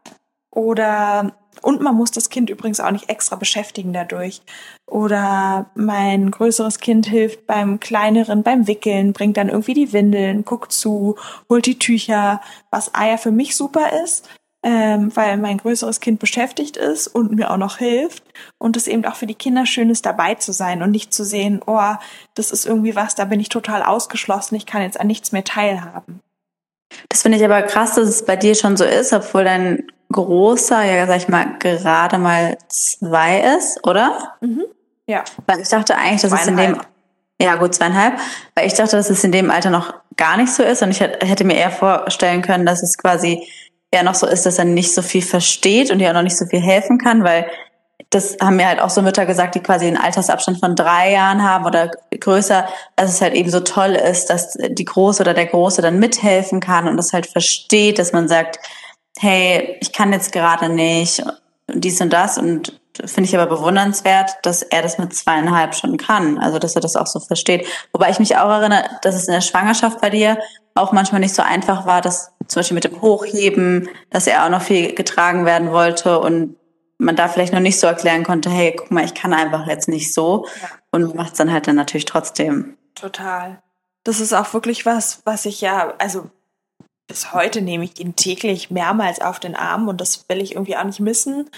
[0.51, 1.33] Oder
[1.65, 4.43] und man muss das Kind übrigens auch nicht extra beschäftigen dadurch.
[4.87, 10.73] Oder mein größeres Kind hilft beim kleineren beim Wickeln, bringt dann irgendwie die Windeln, guckt
[10.73, 11.17] zu,
[11.49, 12.41] holt die Tücher,
[12.71, 14.29] was Eier für mich super ist,
[14.63, 18.25] ähm, weil mein größeres Kind beschäftigt ist und mir auch noch hilft.
[18.59, 21.25] Und es eben auch für die Kinder schön ist, dabei zu sein und nicht zu
[21.25, 21.95] sehen, oh,
[22.35, 25.45] das ist irgendwie was, da bin ich total ausgeschlossen, ich kann jetzt an nichts mehr
[25.45, 26.21] teilhaben.
[27.09, 30.85] Das finde ich aber krass, dass es bei dir schon so ist, obwohl dein großer,
[30.85, 34.35] ja, sag ich mal, gerade mal zwei ist, oder?
[34.41, 34.65] Mhm.
[35.07, 35.25] Ja.
[35.47, 36.81] Weil ich dachte eigentlich, dass es in dem,
[37.41, 38.19] ja gut, zweieinhalb,
[38.55, 41.01] weil ich dachte, dass es in dem Alter noch gar nicht so ist und ich
[41.01, 43.47] hätte mir eher vorstellen können, dass es quasi
[43.91, 46.37] eher noch so ist, dass er nicht so viel versteht und dir auch noch nicht
[46.37, 47.47] so viel helfen kann, weil
[48.11, 51.43] das haben mir halt auch so Mütter gesagt, die quasi einen Altersabstand von drei Jahren
[51.43, 55.47] haben oder größer, dass es halt eben so toll ist, dass die Große oder der
[55.47, 58.59] Große dann mithelfen kann und das halt versteht, dass man sagt,
[59.19, 61.25] hey, ich kann jetzt gerade nicht
[61.73, 66.39] dies und das und finde ich aber bewundernswert, dass er das mit zweieinhalb schon kann,
[66.39, 67.67] also dass er das auch so versteht.
[67.93, 70.39] Wobei ich mich auch erinnere, dass es in der Schwangerschaft bei dir
[70.75, 74.51] auch manchmal nicht so einfach war, dass zum Beispiel mit dem Hochheben, dass er auch
[74.51, 76.57] noch viel getragen werden wollte und
[76.99, 79.89] man da vielleicht noch nicht so erklären konnte, hey, guck mal, ich kann einfach jetzt
[79.89, 80.69] nicht so ja.
[80.91, 82.77] und macht es dann halt dann natürlich trotzdem.
[82.95, 83.63] Total.
[84.05, 86.31] Das ist auch wirklich was, was ich ja, also
[87.07, 90.77] bis heute nehme ich ihn täglich mehrmals auf den Arm und das will ich irgendwie
[90.77, 91.51] auch nicht missen.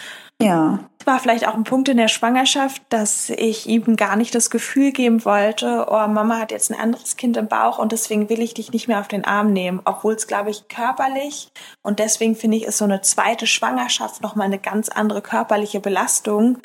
[0.43, 0.81] Ja.
[0.99, 4.51] Es war vielleicht auch ein Punkt in der Schwangerschaft, dass ich ihm gar nicht das
[4.51, 8.43] Gefühl geben wollte, oh, Mama hat jetzt ein anderes Kind im Bauch und deswegen will
[8.43, 11.49] ich dich nicht mehr auf den Arm nehmen, obwohl es, glaube ich, körperlich
[11.83, 16.59] und deswegen finde ich, ist so eine zweite Schwangerschaft nochmal eine ganz andere körperliche Belastung,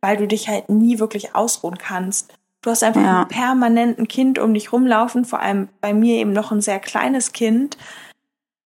[0.00, 2.32] weil du dich halt nie wirklich ausruhen kannst.
[2.62, 3.24] Du hast einfach ja.
[3.24, 7.32] permanent ein Kind um dich rumlaufen, vor allem bei mir eben noch ein sehr kleines
[7.32, 7.76] Kind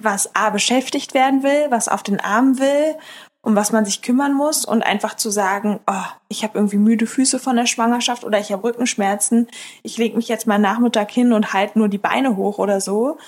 [0.04, 2.96] was A beschäftigt werden will, was auf den Arm will,
[3.42, 7.06] um was man sich kümmern muss und einfach zu sagen, oh, ich habe irgendwie müde
[7.06, 9.48] Füße von der Schwangerschaft oder ich habe Rückenschmerzen,
[9.82, 13.18] ich lege mich jetzt mal Nachmittag hin und halte nur die Beine hoch oder so.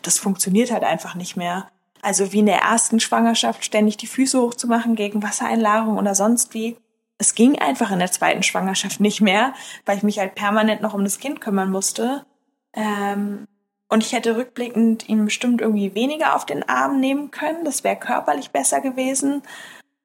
[0.00, 1.68] Das funktioniert halt einfach nicht mehr.
[2.00, 6.76] Also wie in der ersten Schwangerschaft ständig die Füße hochzumachen gegen Wassereinlagerung oder sonst wie.
[7.18, 9.54] Es ging einfach in der zweiten Schwangerschaft nicht mehr,
[9.86, 12.26] weil ich mich halt permanent noch um das Kind kümmern musste.
[12.74, 13.46] Ähm,
[13.92, 17.62] und ich hätte rückblickend ihn bestimmt irgendwie weniger auf den Arm nehmen können.
[17.66, 19.42] Das wäre körperlich besser gewesen.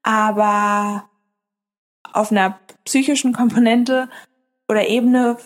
[0.03, 1.05] Aber
[2.11, 4.09] auf einer psychischen Komponente
[4.67, 5.37] oder Ebene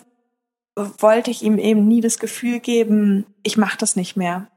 [0.75, 4.47] wollte ich ihm eben nie das Gefühl geben, ich mache das nicht mehr.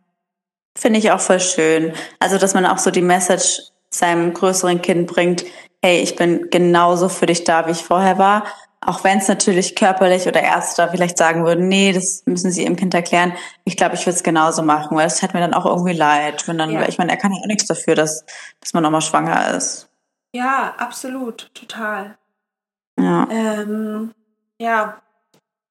[0.79, 1.93] Finde ich auch voll schön.
[2.21, 3.61] Also, dass man auch so die Message
[3.91, 5.45] seinem größeren Kind bringt,
[5.83, 8.47] hey, ich bin genauso für dich da, wie ich vorher war.
[8.87, 12.77] Auch wenn es natürlich körperlich oder Ärzte vielleicht sagen würden, nee, das müssen sie ihrem
[12.77, 13.33] Kind erklären.
[13.65, 16.47] Ich glaube, ich würde es genauso machen, weil es hat mir dann auch irgendwie leid.
[16.47, 16.89] Wenn dann, ja.
[16.89, 18.25] ich meine, er kann ja auch nichts dafür, dass,
[18.61, 19.89] dass man nochmal schwanger ist.
[20.35, 22.19] Ja, absolut, total.
[22.99, 23.29] Ja.
[23.31, 24.13] Ähm,
[24.59, 25.01] ja,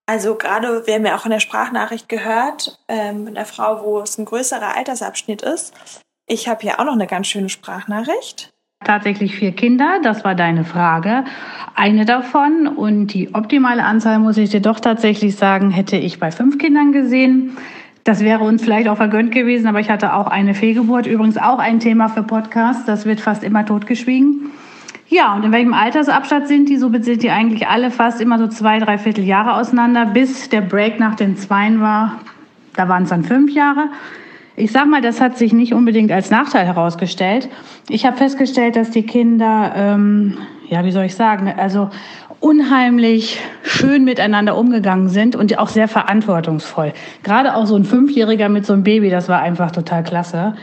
[0.06, 4.00] also gerade, wir haben ja auch in der Sprachnachricht gehört, ähm, mit einer Frau, wo
[4.00, 5.74] es ein größerer Altersabschnitt ist.
[6.28, 8.53] Ich habe hier auch noch eine ganz schöne Sprachnachricht.
[8.84, 11.24] Tatsächlich vier Kinder, das war deine Frage.
[11.76, 16.32] Eine davon und die optimale Anzahl, muss ich dir doch tatsächlich sagen, hätte ich bei
[16.32, 17.58] fünf Kindern gesehen.
[18.04, 21.08] Das wäre uns vielleicht auch vergönnt gewesen, aber ich hatte auch eine Fehlgeburt.
[21.08, 22.86] Übrigens auch ein Thema für Podcasts.
[22.86, 24.52] Das wird fast immer totgeschwiegen.
[25.08, 26.78] Ja, und in welchem Altersabstand sind die?
[26.78, 31.00] So sind die eigentlich alle fast immer so zwei, drei Vierteljahre auseinander, bis der Break
[31.00, 32.20] nach den Zweien war.
[32.76, 33.90] Da waren es dann fünf Jahre.
[34.56, 37.50] Ich sag mal, das hat sich nicht unbedingt als Nachteil herausgestellt.
[37.90, 40.38] Ich habe festgestellt, dass die Kinder, ähm,
[40.70, 41.90] ja, wie soll ich sagen, also
[42.40, 46.94] unheimlich schön miteinander umgegangen sind und auch sehr verantwortungsvoll.
[47.24, 50.56] Gerade auch so ein Fünfjähriger mit so einem Baby, das war einfach total klasse.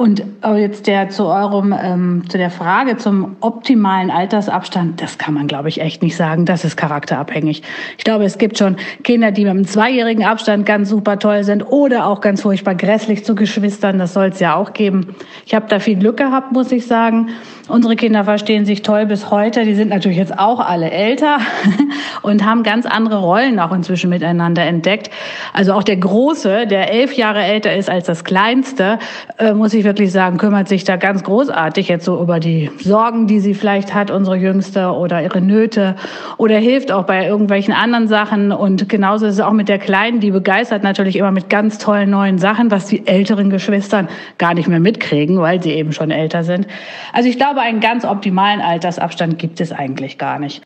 [0.00, 0.22] Und
[0.56, 5.68] jetzt der zu eurem, ähm, zu der Frage zum optimalen Altersabstand, das kann man, glaube
[5.68, 6.46] ich, echt nicht sagen.
[6.46, 7.62] Das ist charakterabhängig.
[7.98, 11.64] Ich glaube, es gibt schon Kinder, die mit einem zweijährigen Abstand ganz super toll sind
[11.64, 13.98] oder auch ganz furchtbar grässlich zu Geschwistern.
[13.98, 15.16] Das soll es ja auch geben.
[15.44, 17.28] Ich habe da viel Glück gehabt, muss ich sagen.
[17.68, 19.64] Unsere Kinder verstehen sich toll bis heute.
[19.64, 21.38] Die sind natürlich jetzt auch alle älter
[22.22, 25.10] und haben ganz andere Rollen auch inzwischen miteinander entdeckt.
[25.52, 28.98] Also auch der Große, der elf Jahre älter ist als das Kleinste,
[29.38, 33.26] äh, muss ich wirklich sagen, kümmert sich da ganz großartig jetzt so über die Sorgen,
[33.26, 35.96] die sie vielleicht hat, unsere Jüngste, oder ihre Nöte
[36.36, 38.52] oder hilft auch bei irgendwelchen anderen Sachen.
[38.52, 42.08] Und genauso ist es auch mit der Kleinen, die begeistert natürlich immer mit ganz tollen
[42.10, 46.44] neuen Sachen, was die älteren Geschwistern gar nicht mehr mitkriegen, weil sie eben schon älter
[46.44, 46.68] sind.
[47.12, 50.62] Also ich glaube, einen ganz optimalen Altersabstand gibt es eigentlich gar nicht.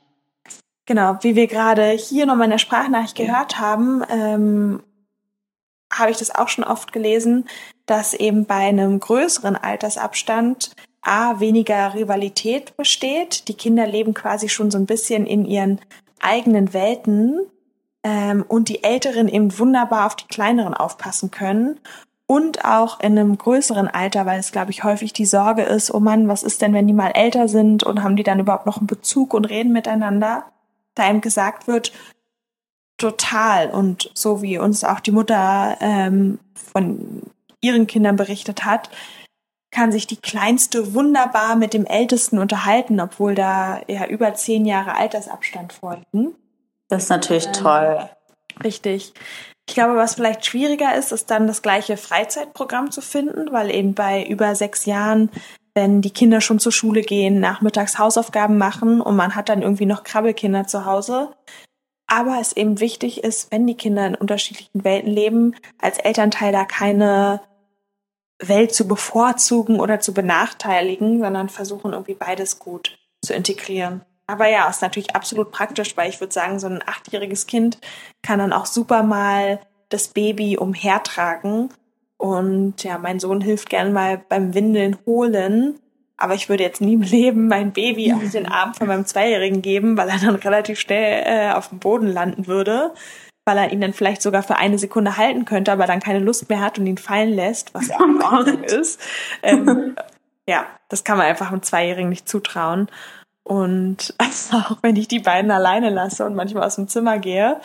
[0.84, 4.82] Genau, wie wir gerade hier nochmal in der Sprachnachricht gehört haben, ähm,
[5.90, 7.46] habe ich das auch schon oft gelesen,
[7.86, 10.70] dass eben bei einem größeren Altersabstand
[11.04, 13.48] A, weniger Rivalität besteht.
[13.48, 15.80] Die Kinder leben quasi schon so ein bisschen in ihren
[16.20, 17.40] eigenen Welten
[18.02, 21.78] ähm, und die Älteren eben wunderbar auf die Kleineren aufpassen können.
[22.26, 26.00] Und auch in einem größeren Alter, weil es, glaube ich, häufig die Sorge ist, oh
[26.00, 28.78] Mann, was ist denn, wenn die mal älter sind und haben die dann überhaupt noch
[28.78, 30.44] einen Bezug und reden miteinander?
[30.94, 31.92] Da ihm gesagt wird,
[32.96, 33.70] total.
[33.70, 37.22] Und so wie uns auch die Mutter ähm, von
[37.64, 38.90] ihren Kindern berichtet hat,
[39.70, 44.94] kann sich die Kleinste wunderbar mit dem Ältesten unterhalten, obwohl da ja über zehn Jahre
[44.96, 46.36] Altersabstand vorliegen.
[46.88, 48.08] Das ist natürlich ähm, toll.
[48.62, 49.12] Richtig.
[49.66, 53.94] Ich glaube, was vielleicht schwieriger ist, ist dann das gleiche Freizeitprogramm zu finden, weil eben
[53.94, 55.30] bei über sechs Jahren,
[55.74, 59.86] wenn die Kinder schon zur Schule gehen, nachmittags Hausaufgaben machen und man hat dann irgendwie
[59.86, 61.32] noch Krabbelkinder zu Hause,
[62.06, 66.64] aber es eben wichtig ist, wenn die Kinder in unterschiedlichen Welten leben, als Elternteil da
[66.64, 67.40] keine
[68.48, 74.02] Welt zu bevorzugen oder zu benachteiligen, sondern versuchen irgendwie beides gut zu integrieren.
[74.26, 77.78] Aber ja, ist natürlich absolut praktisch, weil ich würde sagen, so ein achtjähriges Kind
[78.22, 81.68] kann dann auch super mal das Baby umhertragen.
[82.16, 85.78] Und ja, mein Sohn hilft gern mal beim Windeln holen.
[86.16, 89.60] Aber ich würde jetzt nie im Leben mein Baby auf den Arm von meinem Zweijährigen
[89.60, 92.94] geben, weil er dann relativ schnell äh, auf dem Boden landen würde,
[93.44, 96.48] weil er ihn dann vielleicht sogar für eine Sekunde halten könnte, aber dann keine Lust
[96.48, 99.00] mehr hat und ihn fallen lässt, was ja auch in Ordnung ist.
[99.42, 99.96] Ähm,
[100.48, 102.88] ja, das kann man einfach einem Zweijährigen nicht zutrauen.
[103.42, 104.14] Und
[104.52, 107.60] auch wenn ich die beiden alleine lasse und manchmal aus dem Zimmer gehe,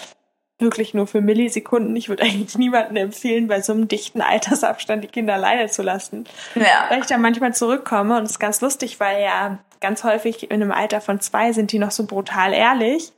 [0.59, 1.95] wirklich nur für Millisekunden.
[1.95, 6.25] Ich würde eigentlich niemandem empfehlen, bei so einem dichten Altersabstand die Kinder alleine zu lassen.
[6.55, 6.85] Ja.
[6.89, 10.61] Weil ich dann manchmal zurückkomme und es ist ganz lustig, weil ja ganz häufig in
[10.61, 13.13] einem Alter von zwei sind die noch so brutal ehrlich.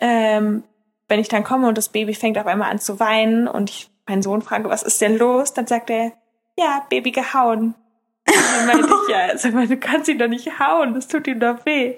[0.00, 0.64] Ähm,
[1.10, 3.90] wenn ich dann komme und das Baby fängt auf einmal an zu weinen und ich
[4.06, 5.52] meinen Sohn frage, was ist denn los?
[5.52, 6.12] Dann sagt er,
[6.56, 7.74] ja, Baby gehauen.
[8.26, 11.26] Und dann meinte ich, ja, sag mal, du kannst ihn doch nicht hauen, das tut
[11.26, 11.96] ihm doch weh.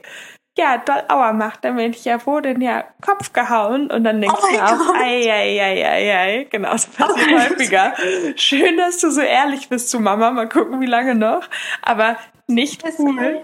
[0.59, 3.91] Ja, doll Aua macht, dann bin ich ja, wo denn ja, Kopf gehauen.
[3.91, 7.39] Und dann denkst oh du auch, ei, ei, ei, ei, ei, genau, das passiert oh
[7.39, 7.95] häufiger.
[8.37, 11.49] Schön, dass du so ehrlich bist zu Mama, mal gucken, wie lange noch,
[11.81, 12.17] aber
[12.49, 13.41] nicht cool.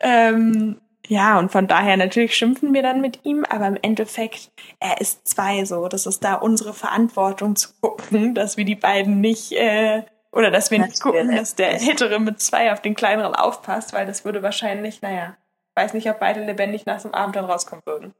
[0.00, 5.00] Ähm, ja, und von daher natürlich schimpfen wir dann mit ihm, aber im Endeffekt, er
[5.00, 5.88] ist zwei so.
[5.88, 10.70] Das ist da unsere Verantwortung zu gucken, dass wir die beiden nicht, äh, oder dass
[10.70, 14.42] wir nicht gucken, dass der Ältere mit zwei auf den Kleineren aufpasst, weil das würde
[14.42, 15.36] wahrscheinlich, naja,
[15.74, 18.14] weiß nicht, ob beide lebendig nach dem Abend dann rauskommen würden.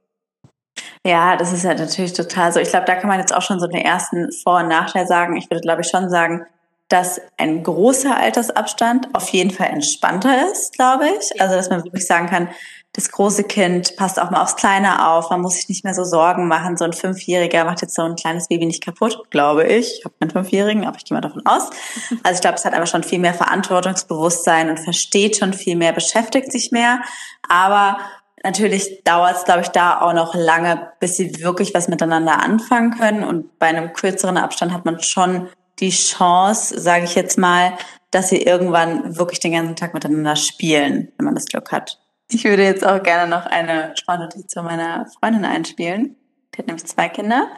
[1.05, 2.61] Ja, das ist ja natürlich total so.
[2.61, 5.37] Ich glaube, da kann man jetzt auch schon so den ersten Vor- und Nachteil sagen.
[5.37, 6.47] Ich würde, glaube ich, schon sagen,
[6.93, 11.41] dass ein großer Altersabstand auf jeden Fall entspannter ist, glaube ich.
[11.41, 12.49] Also, dass man wirklich sagen kann,
[12.93, 16.05] das große Kind passt auch mal aufs Kleine auf, man muss sich nicht mehr so
[16.05, 16.77] Sorgen machen.
[16.77, 20.01] So ein Fünfjähriger macht jetzt so ein kleines Baby nicht kaputt, glaube ich.
[20.01, 21.71] Ich habe einen Fünfjährigen, aber ich gehe mal davon aus.
[22.25, 25.95] Also ich glaube, es hat aber schon viel mehr Verantwortungsbewusstsein und versteht schon viel mehr,
[25.95, 27.01] beschäftigt sich mehr.
[27.49, 27.97] Aber
[28.45, 32.91] natürlich dauert es, glaube ich, da auch noch lange, bis sie wirklich was miteinander anfangen
[32.99, 33.25] können.
[33.25, 35.49] Und bei einem kürzeren Abstand hat man schon
[35.83, 37.75] die Chance, sage ich jetzt mal,
[38.11, 41.99] dass sie irgendwann wirklich den ganzen Tag miteinander spielen, wenn man das Glück hat.
[42.31, 46.17] Ich würde jetzt auch gerne noch eine Sprachnotiz zu meiner Freundin einspielen.
[46.55, 47.49] Die hat nämlich zwei Kinder.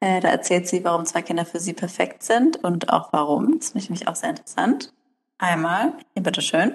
[0.00, 3.58] Äh, da erzählt sie, warum zwei Kinder für sie perfekt sind und auch warum.
[3.58, 4.92] Das finde ich nämlich auch sehr interessant.
[5.38, 6.74] Einmal, hier bitteschön.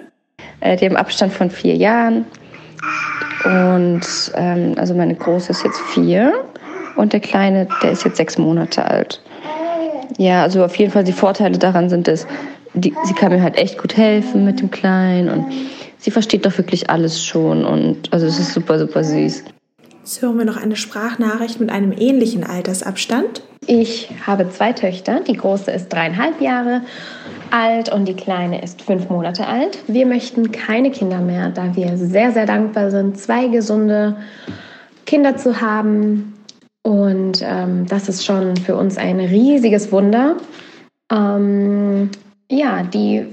[0.60, 2.24] Äh, die haben Abstand von vier Jahren.
[3.44, 6.44] Und ähm, also meine Große ist jetzt vier
[6.96, 9.20] und der Kleine, der ist jetzt sechs Monate alt.
[10.18, 12.26] Ja, also auf jeden Fall die Vorteile daran sind es,
[12.74, 15.46] die, sie kann mir halt echt gut helfen mit dem Kleinen und
[15.98, 19.44] sie versteht doch wirklich alles schon und also es ist super, super süß.
[20.06, 23.42] Jetzt hören wir noch eine Sprachnachricht mit einem ähnlichen Altersabstand.
[23.66, 25.20] Ich habe zwei Töchter.
[25.26, 26.82] Die große ist dreieinhalb Jahre
[27.50, 29.78] alt und die kleine ist fünf Monate alt.
[29.88, 34.16] Wir möchten keine Kinder mehr, da wir sehr, sehr dankbar sind, zwei gesunde
[35.06, 36.35] Kinder zu haben.
[36.86, 40.36] Und ähm, das ist schon für uns ein riesiges Wunder.
[41.10, 42.12] Ähm,
[42.48, 43.26] ja, die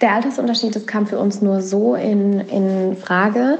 [0.00, 3.58] der Altersunterschied, das kam für uns nur so in, in Frage,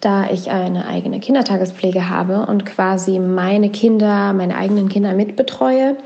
[0.00, 5.98] da ich eine eigene Kindertagespflege habe und quasi meine Kinder, meine eigenen Kinder mitbetreue.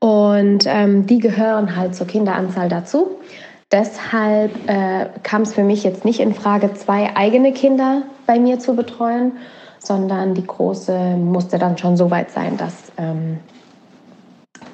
[0.00, 3.20] Und ähm, die gehören halt zur Kinderanzahl dazu.
[3.70, 8.58] Deshalb äh, kam es für mich jetzt nicht in Frage, zwei eigene Kinder bei mir
[8.58, 9.34] zu betreuen,
[9.82, 13.38] sondern die große musste dann schon so weit sein, dass, ähm,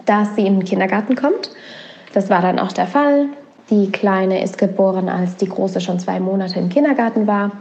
[0.06, 1.50] dass sie in den Kindergarten kommt.
[2.12, 3.26] Das war dann auch der Fall.
[3.70, 7.52] Die Kleine ist geboren, als die Große schon zwei Monate im Kindergarten war.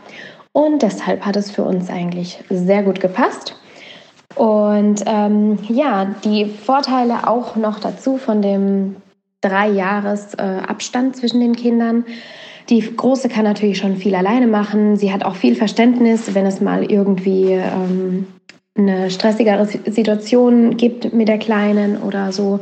[0.53, 3.55] Und deshalb hat es für uns eigentlich sehr gut gepasst.
[4.35, 8.95] Und ähm, ja, die Vorteile auch noch dazu von dem
[9.41, 10.61] drei Jahres äh,
[11.13, 12.05] zwischen den Kindern.
[12.69, 14.97] Die Große kann natürlich schon viel alleine machen.
[14.97, 18.27] Sie hat auch viel Verständnis, wenn es mal irgendwie ähm,
[18.77, 22.59] eine stressigere Situation gibt mit der Kleinen oder so.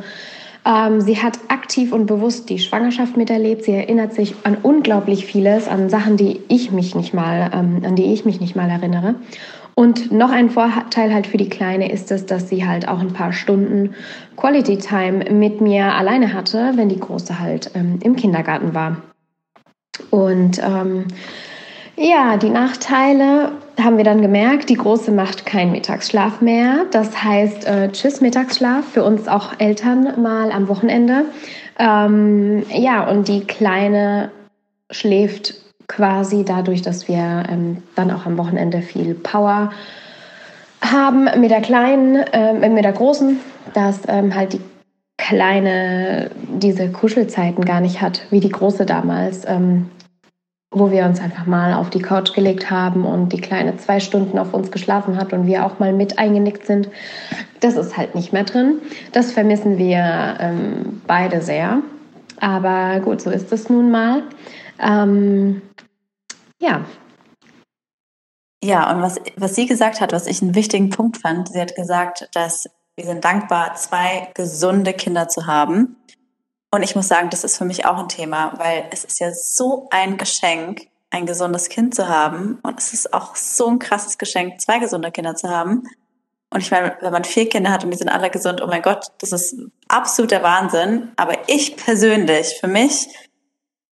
[0.63, 3.63] Ähm, sie hat aktiv und bewusst die Schwangerschaft miterlebt.
[3.63, 7.95] Sie erinnert sich an unglaublich vieles, an Sachen, die ich mich nicht mal, ähm, an
[7.95, 9.15] die ich mich nicht mal erinnere.
[9.75, 13.11] Und noch ein Vorteil halt für die Kleine ist es, dass sie halt auch ein
[13.11, 13.93] paar Stunden
[14.37, 18.97] Quality Time mit mir alleine hatte, wenn die Große halt ähm, im Kindergarten war.
[20.09, 21.05] Und ähm,
[21.97, 26.85] ja, die Nachteile haben wir dann gemerkt, die Große macht keinen Mittagsschlaf mehr.
[26.91, 31.25] Das heißt, äh, tschüss Mittagsschlaf, für uns auch Eltern mal am Wochenende.
[31.77, 34.31] Ähm, ja, und die Kleine
[34.91, 35.55] schläft
[35.87, 39.71] quasi dadurch, dass wir ähm, dann auch am Wochenende viel Power
[40.81, 43.39] haben mit der Kleinen, äh, mit der Großen,
[43.73, 44.61] dass ähm, halt die
[45.27, 46.29] Kleine
[46.61, 49.45] diese Kuschelzeiten gar nicht hat, wie die Große damals.
[49.47, 49.89] Ähm,
[50.71, 54.37] wo wir uns einfach mal auf die Couch gelegt haben und die Kleine zwei Stunden
[54.37, 56.89] auf uns geschlafen hat und wir auch mal mit eingenickt sind.
[57.61, 58.81] Das ist halt nicht mehr drin.
[59.13, 61.81] Das vermissen wir ähm, beide sehr.
[62.41, 64.23] Aber gut, so ist es nun mal.
[64.79, 65.61] Ähm,
[66.59, 66.83] ja.
[68.61, 71.75] Ja, und was, was sie gesagt hat, was ich einen wichtigen Punkt fand, sie hat
[71.75, 75.97] gesagt, dass wir sind dankbar, zwei gesunde Kinder zu haben.
[76.71, 79.31] Und ich muss sagen, das ist für mich auch ein Thema, weil es ist ja
[79.33, 82.59] so ein Geschenk, ein gesundes Kind zu haben.
[82.63, 85.83] Und es ist auch so ein krasses Geschenk, zwei gesunde Kinder zu haben.
[86.49, 88.81] Und ich meine, wenn man vier Kinder hat und die sind alle gesund, oh mein
[88.81, 89.55] Gott, das ist
[89.87, 91.11] absoluter Wahnsinn.
[91.17, 93.07] Aber ich persönlich, für mich,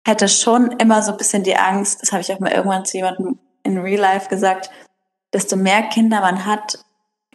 [0.06, 2.98] hätte schon immer so ein bisschen die Angst, das habe ich auch mal irgendwann zu
[2.98, 4.70] jemandem in Real Life gesagt,
[5.32, 6.84] desto mehr Kinder man hat,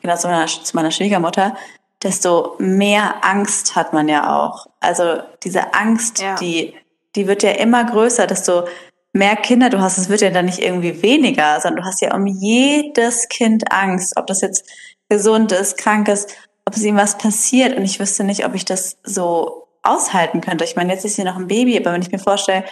[0.01, 1.57] genau zu meiner, zu meiner Schwiegermutter,
[2.03, 4.67] desto mehr Angst hat man ja auch.
[4.81, 6.37] Also diese Angst, ja.
[6.37, 6.75] die,
[7.17, 8.65] die wird ja immer größer, desto
[9.13, 12.15] mehr Kinder du hast, es wird ja dann nicht irgendwie weniger, sondern du hast ja
[12.15, 14.65] um jedes Kind Angst, ob das jetzt
[15.09, 16.35] gesund ist, krank ist,
[16.65, 17.77] ob es ihm was passiert.
[17.77, 20.65] Und ich wüsste nicht, ob ich das so aushalten könnte.
[20.65, 22.65] Ich meine, jetzt ist sie noch ein Baby, aber wenn ich mir vorstelle,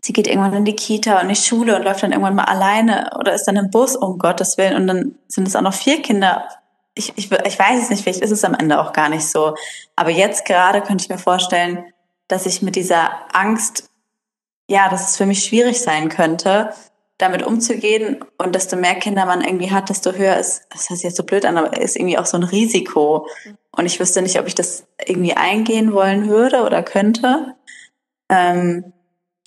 [0.00, 3.10] sie geht irgendwann in die Kita und die Schule und läuft dann irgendwann mal alleine
[3.18, 6.02] oder ist dann im Bus, um Gottes Willen, und dann sind es auch noch vier
[6.02, 6.46] Kinder
[6.94, 9.54] ich, ich, ich weiß es nicht, vielleicht ist es am Ende auch gar nicht so.
[9.96, 11.84] Aber jetzt gerade könnte ich mir vorstellen,
[12.28, 13.90] dass ich mit dieser Angst,
[14.68, 16.72] ja, dass es für mich schwierig sein könnte,
[17.18, 18.24] damit umzugehen.
[18.38, 21.44] Und desto mehr Kinder man irgendwie hat, desto höher ist, das heißt jetzt so blöd
[21.44, 23.26] an, aber ist irgendwie auch so ein Risiko.
[23.72, 27.54] Und ich wüsste nicht, ob ich das irgendwie eingehen wollen würde oder könnte.
[28.28, 28.92] Ähm,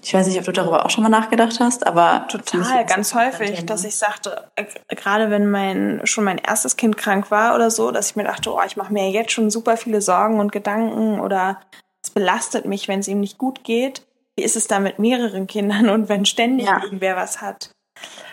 [0.03, 3.65] Ich weiß nicht, ob du darüber auch schon mal nachgedacht hast, aber total, ganz häufig,
[3.65, 7.89] dass ich sagte, äh, gerade wenn mein schon mein erstes Kind krank war oder so,
[7.91, 11.21] dass ich mir dachte, oh, ich mache mir jetzt schon super viele Sorgen und Gedanken
[11.21, 11.61] oder
[12.03, 14.05] es belastet mich, wenn es ihm nicht gut geht.
[14.35, 16.83] Wie ist es da mit mehreren Kindern und wenn ständig ja.
[16.83, 17.71] irgendwer was hat?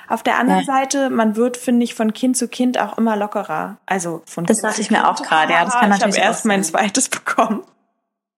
[0.09, 0.67] Auf der anderen ja.
[0.67, 3.77] Seite, man wird, finde ich, von Kind zu Kind auch immer lockerer.
[3.87, 5.53] Also von Das dachte ich mir auch gerade.
[5.53, 7.63] Ja, das kann ich habe erst mein zweites bekommen.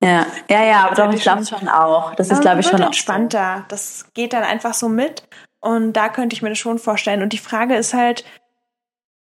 [0.02, 2.14] Ja, ja, ja, aber doch, ich glaube schon auch.
[2.16, 3.58] Das ist, glaube ich, schon entspannter.
[3.58, 3.64] So.
[3.68, 5.22] Das geht dann einfach so mit.
[5.60, 7.22] Und da könnte ich mir das schon vorstellen.
[7.22, 8.24] Und die Frage ist halt,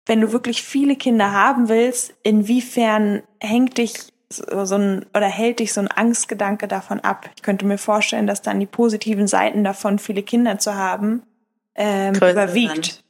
[0.07, 5.73] wenn du wirklich viele Kinder haben willst, inwiefern hängt dich so ein oder hält dich
[5.73, 7.29] so ein Angstgedanke davon ab?
[7.35, 11.23] Ich könnte mir vorstellen, dass dann die positiven Seiten davon, viele Kinder zu haben,
[11.75, 12.85] ähm, überwiegt.
[12.85, 13.05] Sind.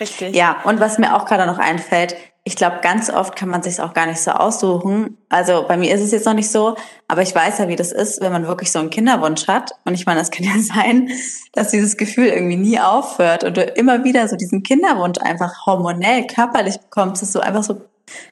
[0.00, 0.36] Richtig.
[0.36, 2.16] Ja, und was mir auch gerade noch einfällt,
[2.46, 5.18] ich glaube, ganz oft kann man sich auch gar nicht so aussuchen.
[5.28, 6.76] Also bei mir ist es jetzt noch nicht so,
[7.08, 9.72] aber ich weiß ja, wie das ist, wenn man wirklich so einen Kinderwunsch hat.
[9.84, 11.10] Und ich meine, das kann ja sein,
[11.54, 16.28] dass dieses Gefühl irgendwie nie aufhört und du immer wieder so diesen Kinderwunsch einfach hormonell,
[16.28, 17.80] körperlich bekommst, dass du einfach so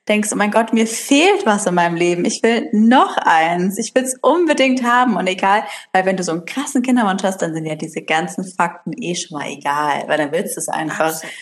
[0.09, 2.25] denkst, oh mein Gott, mir fehlt was in meinem Leben.
[2.25, 3.79] Ich will noch eins.
[3.79, 5.17] Ich will es unbedingt haben.
[5.17, 8.45] Und egal, weil wenn du so einen krassen Kinderwunsch hast, dann sind ja diese ganzen
[8.45, 11.07] Fakten eh schon mal egal, weil dann willst du es einfach.
[11.07, 11.35] Absolut.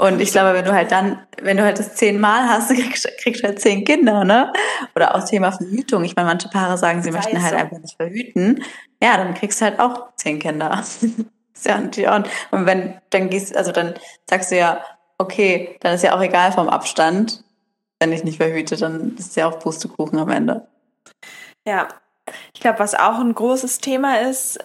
[0.00, 3.42] Und ich glaube, wenn du halt dann, wenn du halt das zehnmal hast, kriegst, kriegst
[3.42, 4.52] du halt zehn Kinder, ne?
[4.94, 6.04] Oder auch Thema Verhütung.
[6.04, 7.58] Ich meine, manche Paare sagen, sie möchten halt so.
[7.58, 8.62] einfach nicht verhüten.
[9.02, 10.84] Ja, dann kriegst du halt auch zehn Kinder.
[11.64, 11.76] ja,
[12.16, 13.94] und, und wenn, dann gehst, also dann
[14.30, 14.84] sagst du ja,
[15.18, 17.42] okay, dann ist ja auch egal vom Abstand.
[17.98, 20.68] Wenn ich nicht verhüte, dann ist es ja auch Pustekuchen am Ende.
[21.66, 21.88] Ja.
[22.54, 24.58] Ich glaube, was auch ein großes Thema ist,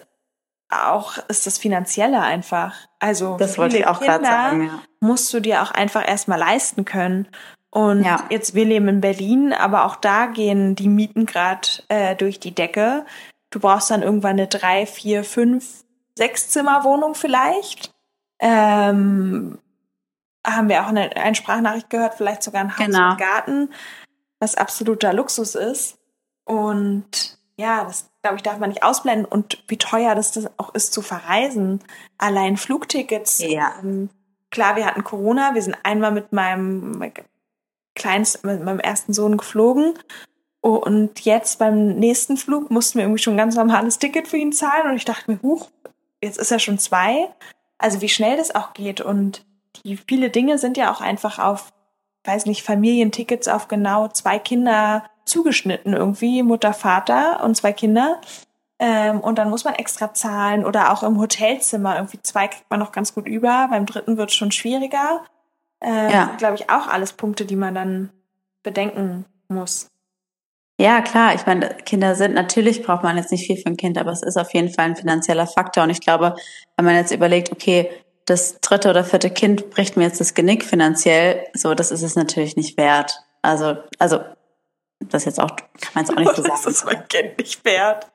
[0.70, 2.74] auch ist das Finanzielle einfach.
[2.98, 4.66] Also das wollte ich auch gerade sagen.
[4.66, 4.82] Ja.
[5.00, 7.28] Musst du dir auch einfach erstmal leisten können.
[7.70, 8.24] Und ja.
[8.30, 12.54] jetzt, wir leben in Berlin, aber auch da gehen die Mieten gerade äh, durch die
[12.54, 13.04] Decke.
[13.50, 15.84] Du brauchst dann irgendwann eine drei, vier, fünf,
[16.16, 17.92] sechs Zimmer Wohnung vielleicht.
[18.38, 19.58] Ähm,
[20.46, 23.12] haben wir auch eine, eine Sprachnachricht gehört, vielleicht sogar ein Haus genau.
[23.12, 23.70] und Garten,
[24.38, 25.98] was absoluter Luxus ist.
[26.44, 29.26] Und ja, das glaube ich, darf man nicht ausblenden.
[29.26, 31.80] Und wie teuer das, das auch ist zu verreisen.
[32.16, 33.38] Allein Flugtickets.
[33.40, 33.74] Ja.
[33.82, 34.08] Ähm,
[34.50, 35.54] klar, wir hatten Corona.
[35.54, 37.12] Wir sind einmal mit meinem
[37.94, 39.92] kleinsten, mit meinem ersten Sohn geflogen.
[40.62, 44.52] Und jetzt beim nächsten Flug mussten wir irgendwie schon ein ganz normales Ticket für ihn
[44.52, 44.88] zahlen.
[44.88, 45.68] Und ich dachte mir, huch,
[46.22, 47.28] jetzt ist er schon zwei.
[47.76, 49.02] Also wie schnell das auch geht.
[49.02, 49.44] Und
[49.84, 51.73] die viele Dinge sind ja auch einfach auf,
[52.24, 58.20] weiß nicht, Familientickets auf genau zwei Kinder zugeschnitten irgendwie, Mutter, Vater und zwei Kinder.
[58.78, 61.96] Ähm, und dann muss man extra zahlen oder auch im Hotelzimmer.
[61.96, 65.22] Irgendwie zwei kriegt man noch ganz gut über, beim dritten wird es schon schwieriger.
[65.80, 66.34] Ähm, ja.
[66.38, 68.10] Glaube ich auch alles Punkte, die man dann
[68.62, 69.90] bedenken muss.
[70.80, 71.34] Ja, klar.
[71.34, 74.22] Ich meine, Kinder sind, natürlich braucht man jetzt nicht viel für ein Kind, aber es
[74.22, 75.84] ist auf jeden Fall ein finanzieller Faktor.
[75.84, 76.34] Und ich glaube,
[76.76, 77.90] wenn man jetzt überlegt, okay,
[78.26, 82.16] das dritte oder vierte Kind bricht mir jetzt das Genick finanziell, so, das ist es
[82.16, 83.20] natürlich nicht wert.
[83.42, 84.20] Also, also
[85.00, 86.54] das jetzt auch, kann man jetzt auch nicht so sagen.
[86.64, 88.06] Das ist mein Kind nicht wert.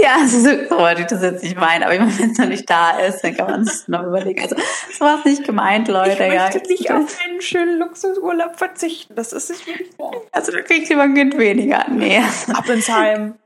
[0.00, 2.98] Ja, so, so wollte ich das jetzt nicht meinen, aber wenn es noch nicht da
[2.98, 4.42] ist, dann kann man es noch überlegen.
[4.42, 4.56] Also,
[4.92, 6.12] so war es nicht gemeint, Leute.
[6.12, 9.14] Ich möchte ja, nicht auf einen schönen Luxusurlaub verzichten.
[9.14, 10.12] Das ist nicht wirklich wahr.
[10.32, 11.86] Also, da kriegt lieber ein Kind weniger.
[11.88, 12.20] Nee.
[12.52, 13.38] Ab ins Heim.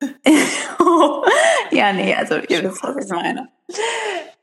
[1.70, 3.48] ja, nee, also, ihr wisst, was ich meine.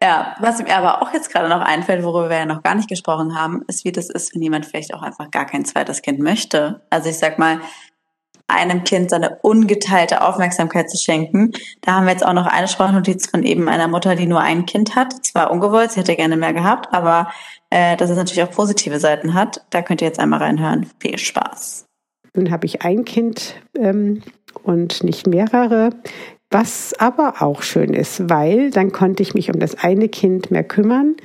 [0.01, 2.87] Ja, was mir aber auch jetzt gerade noch einfällt, worüber wir ja noch gar nicht
[2.87, 6.19] gesprochen haben, ist, wie das ist, wenn jemand vielleicht auch einfach gar kein zweites Kind
[6.19, 6.81] möchte.
[6.89, 7.59] Also ich sag mal,
[8.49, 11.51] einem Kind seine ungeteilte Aufmerksamkeit zu schenken.
[11.81, 14.65] Da haben wir jetzt auch noch eine Sprachnotiz von eben einer Mutter, die nur ein
[14.65, 15.25] Kind hat.
[15.25, 17.29] Zwar ungewollt, sie hätte gerne mehr gehabt, aber
[17.69, 19.65] äh, dass es natürlich auch positive Seiten hat.
[19.69, 20.89] Da könnt ihr jetzt einmal reinhören.
[20.99, 21.85] Viel Spaß.
[22.35, 24.23] Nun habe ich ein Kind ähm,
[24.63, 25.91] und nicht mehrere.
[26.51, 30.63] Was aber auch schön ist, weil dann konnte ich mich um das eine Kind mehr
[30.63, 31.15] kümmern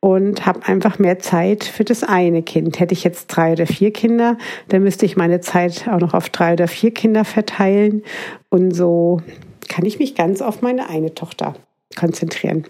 [0.00, 2.80] und habe einfach mehr Zeit für das eine Kind.
[2.80, 4.36] Hätte ich jetzt drei oder vier Kinder,
[4.68, 8.02] dann müsste ich meine Zeit auch noch auf drei oder vier Kinder verteilen.
[8.50, 9.22] Und so
[9.68, 11.54] kann ich mich ganz auf meine eine Tochter
[11.96, 12.66] konzentrieren.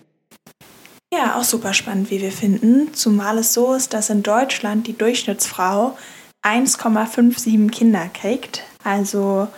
[1.12, 2.92] Ja, auch super spannend, wie wir finden.
[2.92, 5.96] Zumal es so ist, dass in Deutschland die Durchschnittsfrau
[6.42, 8.62] 1,57 Kinder kriegt.
[8.82, 9.48] Also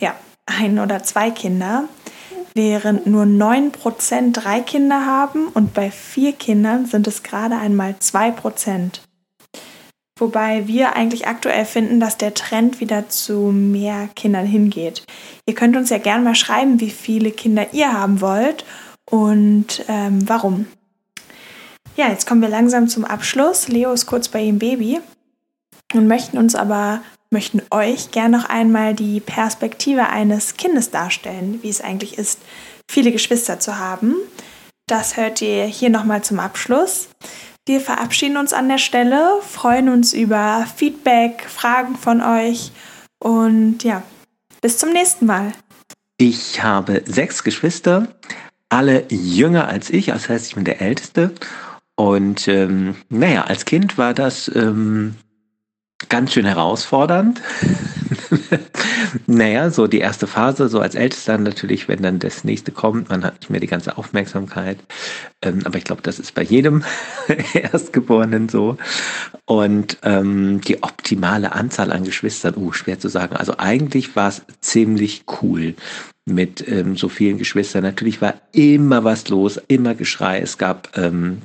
[0.00, 0.14] ja,
[0.46, 1.88] ein oder zwei Kinder,
[2.54, 9.00] während nur 9% drei Kinder haben und bei vier Kindern sind es gerade einmal 2%.
[10.18, 15.04] Wobei wir eigentlich aktuell finden, dass der Trend wieder zu mehr Kindern hingeht.
[15.46, 18.64] Ihr könnt uns ja gerne mal schreiben, wie viele Kinder ihr haben wollt
[19.10, 20.66] und ähm, warum.
[21.96, 23.68] Ja, jetzt kommen wir langsam zum Abschluss.
[23.68, 25.00] Leo ist kurz bei ihrem Baby
[25.92, 27.02] und möchten uns aber
[27.36, 32.40] möchten euch gerne noch einmal die Perspektive eines Kindes darstellen, wie es eigentlich ist,
[32.90, 34.14] viele Geschwister zu haben.
[34.86, 37.08] Das hört ihr hier nochmal zum Abschluss.
[37.66, 42.72] Wir verabschieden uns an der Stelle, freuen uns über Feedback, Fragen von euch
[43.18, 44.02] und ja,
[44.62, 45.52] bis zum nächsten Mal.
[46.16, 48.08] Ich habe sechs Geschwister,
[48.70, 51.34] alle jünger als ich, das heißt, ich bin der Älteste.
[51.96, 55.16] Und ähm, naja, als Kind war das ähm,
[56.08, 57.40] ganz schön herausfordernd.
[59.26, 63.24] naja, so die erste Phase, so als Ältester natürlich, wenn dann das nächste kommt, man
[63.24, 64.78] hat nicht mehr die ganze Aufmerksamkeit.
[65.42, 66.84] Ähm, aber ich glaube, das ist bei jedem
[67.54, 68.76] Erstgeborenen so.
[69.46, 73.36] Und ähm, die optimale Anzahl an Geschwistern, uh, schwer zu sagen.
[73.36, 75.74] Also eigentlich war es ziemlich cool
[76.26, 77.84] mit ähm, so vielen Geschwistern.
[77.84, 80.40] Natürlich war immer was los, immer Geschrei.
[80.40, 81.42] Es gab ähm,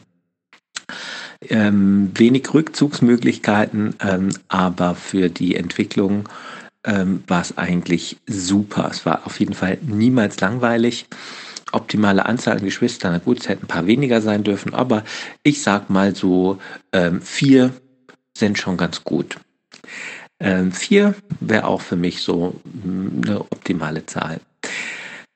[1.50, 6.30] ähm, wenig Rückzugsmöglichkeiten, ähm, aber für die Entwicklung
[6.84, 8.89] ähm, war es eigentlich super.
[8.92, 11.06] Es war auf jeden Fall niemals langweilig.
[11.72, 15.04] Optimale Anzahl an Geschwistern, na gut, es hätten ein paar weniger sein dürfen, aber
[15.42, 16.60] ich sag mal so,
[16.92, 17.72] ähm, vier
[18.38, 19.38] sind schon ganz gut.
[20.39, 24.42] Ähm, vier wäre auch für mich so hm, eine optimale Zahl.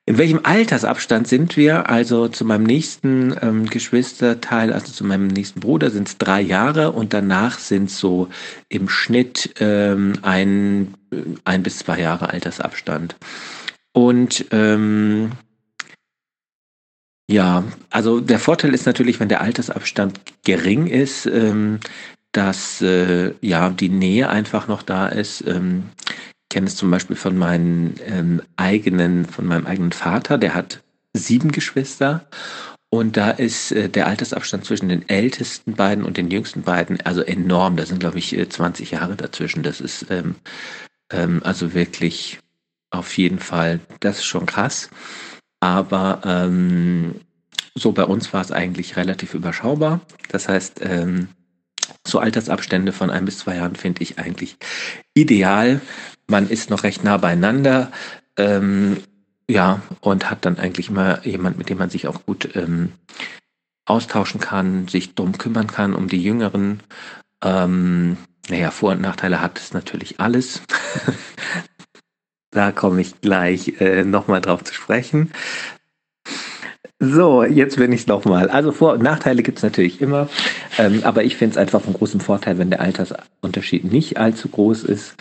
[0.08, 1.90] In welchem Altersabstand sind wir?
[1.90, 6.92] Also zu meinem nächsten ähm, Geschwisterteil, also zu meinem nächsten Bruder sind es drei Jahre
[6.92, 8.30] und danach sind so
[8.70, 10.94] im Schnitt ähm, ein,
[11.44, 13.16] ein bis zwei Jahre Altersabstand.
[13.94, 15.32] Und ähm,
[17.28, 21.80] ja, also der Vorteil ist natürlich, wenn der Altersabstand gering ist, ähm,
[22.32, 25.42] dass äh, ja die Nähe einfach noch da ist.
[25.48, 25.86] Ähm,
[26.50, 30.82] kenne es zum Beispiel von meinen ähm, eigenen, von meinem eigenen Vater, der hat
[31.14, 32.28] sieben Geschwister
[32.90, 37.22] und da ist äh, der Altersabstand zwischen den ältesten beiden und den jüngsten beiden also
[37.22, 37.76] enorm.
[37.76, 39.64] Da sind, glaube ich, 20 äh, Jahre dazwischen.
[39.64, 40.36] Das ist ähm,
[41.12, 42.40] ähm, also wirklich
[42.92, 44.90] auf jeden Fall, das ist schon krass.
[45.60, 47.16] Aber ähm,
[47.74, 50.00] so bei uns war es eigentlich relativ überschaubar.
[50.30, 51.28] Das heißt, ähm,
[52.08, 54.56] so Altersabstände von ein bis zwei Jahren finde ich eigentlich
[55.14, 55.82] ideal,
[56.28, 57.92] man ist noch recht nah beieinander.
[58.38, 58.98] Ähm,
[59.50, 62.94] ja, und hat dann eigentlich immer jemand, mit dem man sich auch gut ähm,
[63.86, 66.82] austauschen kann, sich drum kümmern kann, um die Jüngeren.
[67.44, 68.18] Ähm,
[68.50, 70.62] naja, Vor- und Nachteile hat es natürlich alles.
[72.52, 75.32] da komme ich gleich äh, nochmal drauf zu sprechen.
[77.02, 78.50] So, jetzt bin ich es nochmal.
[78.50, 80.30] Also Vor- und Nachteile gibt es natürlich immer,
[80.78, 84.86] ähm, aber ich finde es einfach von großem Vorteil, wenn der Altersunterschied nicht allzu groß
[84.86, 85.18] ist.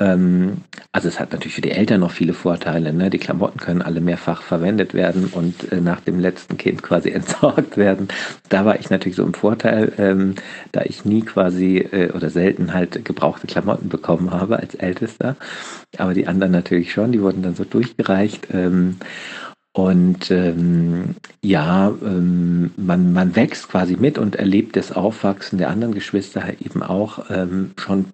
[0.00, 0.62] Ähm,
[0.92, 2.94] also es hat natürlich für die Eltern noch viele Vorteile.
[2.94, 3.10] Ne?
[3.10, 7.76] Die Klamotten können alle mehrfach verwendet werden und äh, nach dem letzten Kind quasi entsorgt
[7.76, 8.08] werden.
[8.48, 10.34] Da war ich natürlich so im Vorteil, ähm,
[10.72, 15.36] da ich nie quasi äh, oder selten halt gebrauchte Klamotten bekommen habe als Ältester.
[15.98, 18.48] Aber die anderen natürlich schon, die wurden dann so durchgereicht.
[18.50, 18.96] Ähm,
[19.78, 25.94] und ähm, ja, ähm, man, man wächst quasi mit und erlebt das Aufwachsen der anderen
[25.94, 28.06] Geschwister eben auch ähm, schon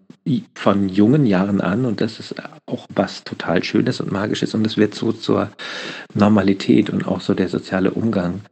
[0.54, 1.86] von jungen Jahren an.
[1.86, 2.34] Und das ist
[2.66, 4.54] auch was total Schönes und Magisches.
[4.54, 5.52] Und es wird so zur
[6.12, 8.42] Normalität und auch so der soziale Umgang,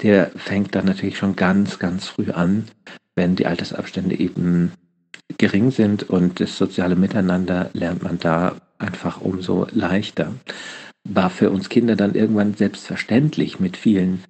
[0.00, 2.66] der fängt dann natürlich schon ganz, ganz früh an,
[3.16, 4.70] wenn die Altersabstände eben
[5.38, 10.32] gering sind und das soziale Miteinander lernt man da einfach umso leichter
[11.08, 14.24] war für uns Kinder dann irgendwann selbstverständlich, mit vielen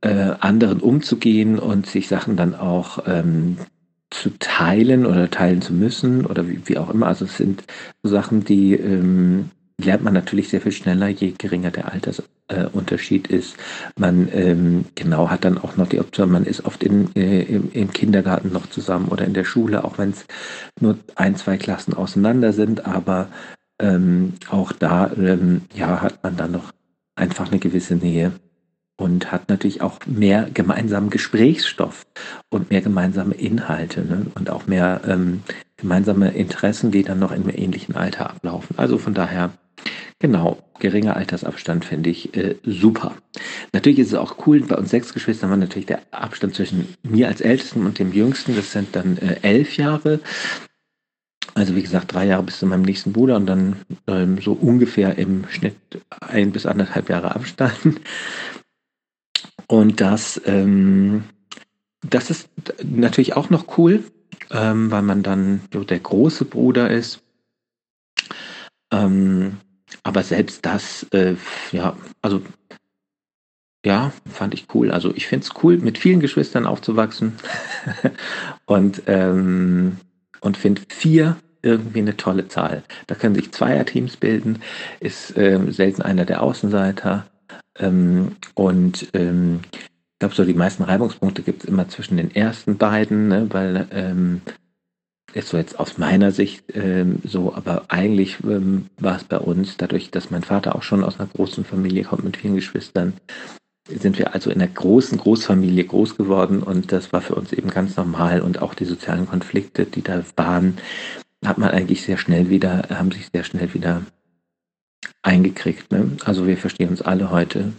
[0.00, 3.58] äh, anderen umzugehen und sich Sachen dann auch ähm,
[4.10, 7.06] zu teilen oder teilen zu müssen oder wie, wie, auch immer.
[7.06, 7.64] Also es sind
[8.02, 9.50] so Sachen, die ähm,
[9.80, 13.56] lernt man natürlich sehr viel schneller, je geringer der Altersunterschied äh, ist.
[13.96, 17.92] Man ähm, genau hat dann auch noch die Option, man ist oft in, äh, im,
[17.92, 20.26] Kindergarten noch zusammen oder in der Schule, auch wenn es
[20.80, 23.28] nur ein, zwei Klassen auseinander sind, aber
[23.80, 26.72] ähm, auch da ähm, ja, hat man dann noch
[27.16, 28.32] einfach eine gewisse Nähe
[29.00, 32.06] und hat natürlich auch mehr gemeinsamen Gesprächsstoff
[32.50, 34.26] und mehr gemeinsame Inhalte ne?
[34.34, 35.42] und auch mehr ähm,
[35.76, 38.76] gemeinsame Interessen, die dann noch in einem ähnlichen Alter ablaufen.
[38.78, 39.52] Also von daher,
[40.18, 43.14] genau, geringer Altersabstand finde ich äh, super.
[43.72, 47.28] Natürlich ist es auch cool, bei uns sechs Geschwistern war natürlich der Abstand zwischen mir
[47.28, 50.20] als Ältesten und dem Jüngsten, das sind dann äh, elf Jahre.
[51.54, 55.18] Also wie gesagt, drei Jahre bis zu meinem nächsten Bruder und dann ähm, so ungefähr
[55.18, 55.76] im Schnitt
[56.20, 58.00] ein bis anderthalb Jahre Abstand.
[59.66, 61.24] Und das, ähm,
[62.08, 62.48] das ist
[62.82, 64.04] natürlich auch noch cool,
[64.50, 67.22] ähm, weil man dann so der große Bruder ist.
[68.92, 69.58] Ähm,
[70.02, 71.36] aber selbst das, äh,
[71.72, 72.42] ja, also
[73.84, 74.90] ja, fand ich cool.
[74.90, 77.36] Also ich finde es cool, mit vielen Geschwistern aufzuwachsen.
[78.66, 79.98] und ähm,
[80.40, 82.82] und finde vier irgendwie eine tolle Zahl.
[83.06, 84.60] Da können sich Zweierteams bilden,
[85.00, 87.26] ist ähm, selten einer der Außenseiter.
[87.78, 92.76] Ähm, und ähm, ich glaube, so die meisten Reibungspunkte gibt es immer zwischen den ersten
[92.76, 94.42] beiden, ne, weil ähm,
[95.32, 99.76] ist so jetzt aus meiner Sicht ähm, so, aber eigentlich ähm, war es bei uns,
[99.76, 103.14] dadurch, dass mein Vater auch schon aus einer großen Familie kommt mit vielen Geschwistern,
[103.98, 107.70] sind wir also in einer großen Großfamilie groß geworden und das war für uns eben
[107.70, 110.78] ganz normal und auch die sozialen Konflikte, die da waren,
[111.44, 114.02] hat man eigentlich sehr schnell wieder, haben sich sehr schnell wieder
[115.22, 115.90] eingekriegt.
[115.90, 116.12] Ne?
[116.24, 117.72] Also wir verstehen uns alle heute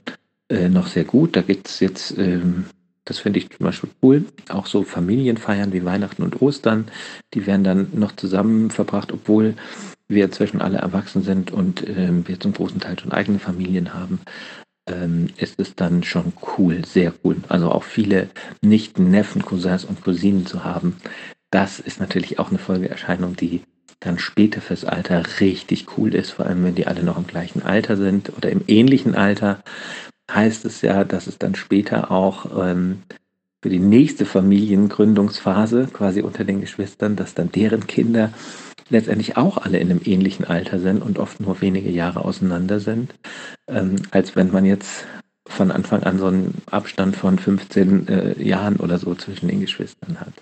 [0.50, 1.36] äh, noch sehr gut.
[1.36, 2.66] Da gibt es jetzt, ähm,
[3.06, 6.86] das finde ich zum Beispiel cool, auch so Familienfeiern wie Weihnachten und Ostern,
[7.34, 9.56] die werden dann noch zusammen verbracht, obwohl
[10.08, 14.20] wir inzwischen alle erwachsen sind und ähm, wir zum großen Teil schon eigene Familien haben
[14.92, 17.38] ähm, ist es dann schon cool, sehr cool.
[17.48, 18.30] Also auch viele
[18.62, 20.98] Nichten, Neffen, Cousins und Cousinen zu haben.
[21.50, 23.62] Das ist natürlich auch eine Folgeerscheinung, die
[24.00, 27.62] dann später fürs Alter richtig cool ist, vor allem wenn die alle noch im gleichen
[27.62, 29.64] Alter sind oder im ähnlichen Alter,
[30.32, 33.04] heißt es ja, dass es dann später auch ähm,
[33.62, 38.34] für die nächste Familiengründungsphase quasi unter den Geschwistern, dass dann deren Kinder
[38.92, 43.14] letztendlich auch alle in einem ähnlichen Alter sind und oft nur wenige Jahre auseinander sind,
[43.68, 45.06] ähm, als wenn man jetzt
[45.48, 50.20] von Anfang an so einen Abstand von 15 äh, Jahren oder so zwischen den Geschwistern
[50.20, 50.34] hat.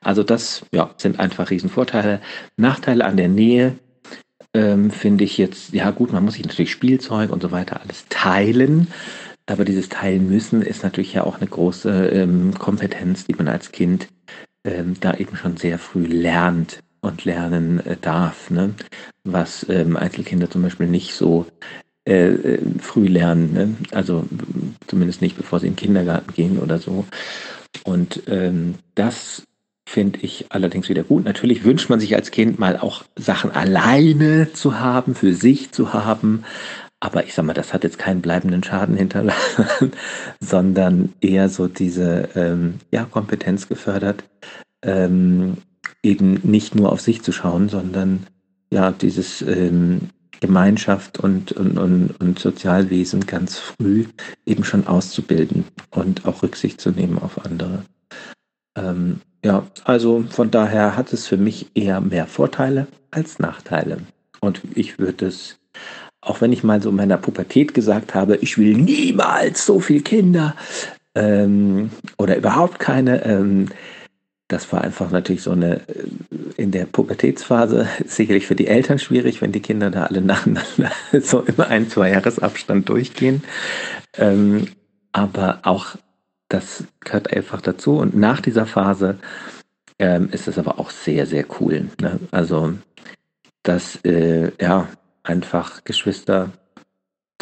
[0.00, 2.20] Also das ja, sind einfach Riesenvorteile.
[2.56, 3.78] Nachteile an der Nähe
[4.54, 8.06] ähm, finde ich jetzt, ja gut, man muss sich natürlich Spielzeug und so weiter alles
[8.08, 8.88] teilen.
[9.46, 13.72] Aber dieses Teilen müssen ist natürlich ja auch eine große ähm, Kompetenz, die man als
[13.72, 14.08] Kind
[14.64, 18.74] ähm, da eben schon sehr früh lernt und lernen äh, darf, ne?
[19.24, 21.46] was ähm, Einzelkinder zum Beispiel nicht so
[22.06, 23.76] äh, äh, früh lernen, ne?
[23.92, 24.24] also
[24.86, 27.04] zumindest nicht bevor sie in den Kindergarten gehen oder so.
[27.84, 29.44] Und ähm, das
[29.86, 31.24] finde ich allerdings wieder gut.
[31.24, 35.92] Natürlich wünscht man sich als Kind mal auch Sachen alleine zu haben, für sich zu
[35.92, 36.44] haben.
[37.00, 39.92] Aber ich sag mal, das hat jetzt keinen bleibenden Schaden hinterlassen,
[40.40, 44.24] sondern eher so diese ähm, ja, Kompetenz gefördert,
[44.82, 45.58] ähm,
[46.04, 48.26] eben nicht nur auf sich zu schauen, sondern
[48.70, 50.10] ja, dieses ähm,
[50.40, 54.06] Gemeinschaft und, und, und, und Sozialwesen ganz früh
[54.46, 57.84] eben schon auszubilden und auch Rücksicht zu nehmen auf andere.
[58.76, 63.98] Ähm, ja, also von daher hat es für mich eher mehr Vorteile als Nachteile.
[64.40, 65.56] Und ich würde es,
[66.20, 70.00] auch wenn ich mal so in meiner Pubertät gesagt habe, ich will niemals so viele
[70.00, 70.56] Kinder
[71.14, 73.68] ähm, oder überhaupt keine, ähm,
[74.48, 76.06] das war einfach natürlich so eine, äh,
[76.56, 81.40] in der Pubertätsphase sicherlich für die Eltern schwierig, wenn die Kinder da alle nacheinander so
[81.40, 83.42] immer ein, zwei Jahresabstand durchgehen.
[84.16, 84.68] Ähm,
[85.12, 85.96] aber auch
[86.48, 87.98] das gehört einfach dazu.
[87.98, 89.18] Und nach dieser Phase
[89.98, 91.88] ähm, ist es aber auch sehr, sehr cool.
[92.00, 92.18] Ne?
[92.30, 92.74] Also,
[93.62, 94.88] dass äh, ja
[95.22, 96.50] einfach Geschwister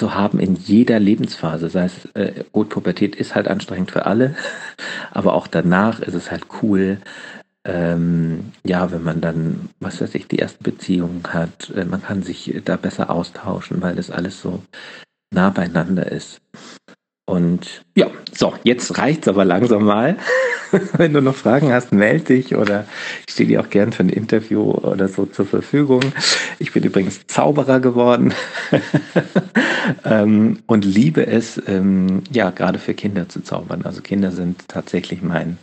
[0.03, 1.69] zu haben in jeder Lebensphase.
[1.69, 4.35] Sei es, äh, gut, Pubertät ist halt anstrengend für alle,
[5.13, 6.99] aber auch danach ist es halt cool,
[7.65, 12.25] ähm, ja, wenn man dann, was weiß ich, die ersten Beziehungen hat, äh, man kann
[12.25, 14.65] sich da besser austauschen, weil das alles so
[15.33, 16.41] nah beieinander ist.
[17.25, 20.17] Und ja, so, jetzt reicht's aber langsam mal.
[20.97, 22.87] Wenn du noch Fragen hast, melde dich oder
[23.27, 26.03] ich stehe dir auch gern für ein Interview oder so zur Verfügung.
[26.59, 28.33] Ich bin übrigens Zauberer geworden
[30.05, 33.83] ähm, und liebe es, ähm, ja, gerade für Kinder zu zaubern.
[33.85, 35.59] Also Kinder sind tatsächlich mein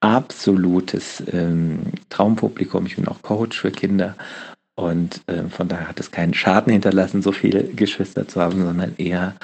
[0.00, 1.80] absolutes ähm,
[2.10, 2.86] Traumpublikum.
[2.86, 4.16] Ich bin auch Coach für Kinder
[4.74, 8.94] und äh, von daher hat es keinen Schaden hinterlassen, so viele Geschwister zu haben, sondern
[8.98, 9.34] eher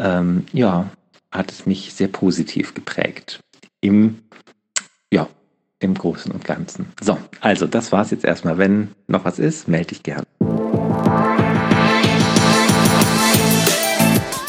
[0.00, 0.90] ähm, ja,
[1.30, 3.40] hat es mich sehr positiv geprägt.
[3.80, 4.22] Im,
[5.12, 5.28] ja,
[5.78, 6.92] im Großen und Ganzen.
[7.00, 8.58] So, also das war es jetzt erstmal.
[8.58, 10.24] Wenn noch was ist, melde dich gern.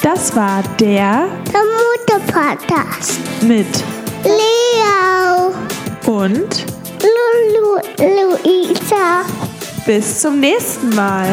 [0.01, 1.63] Das war der, der
[2.17, 3.67] Mutter-Podcast mit
[4.23, 5.53] Leo
[6.07, 6.65] und
[7.01, 9.25] Lulu Luisa.
[9.85, 11.27] Bis zum nächsten Mal.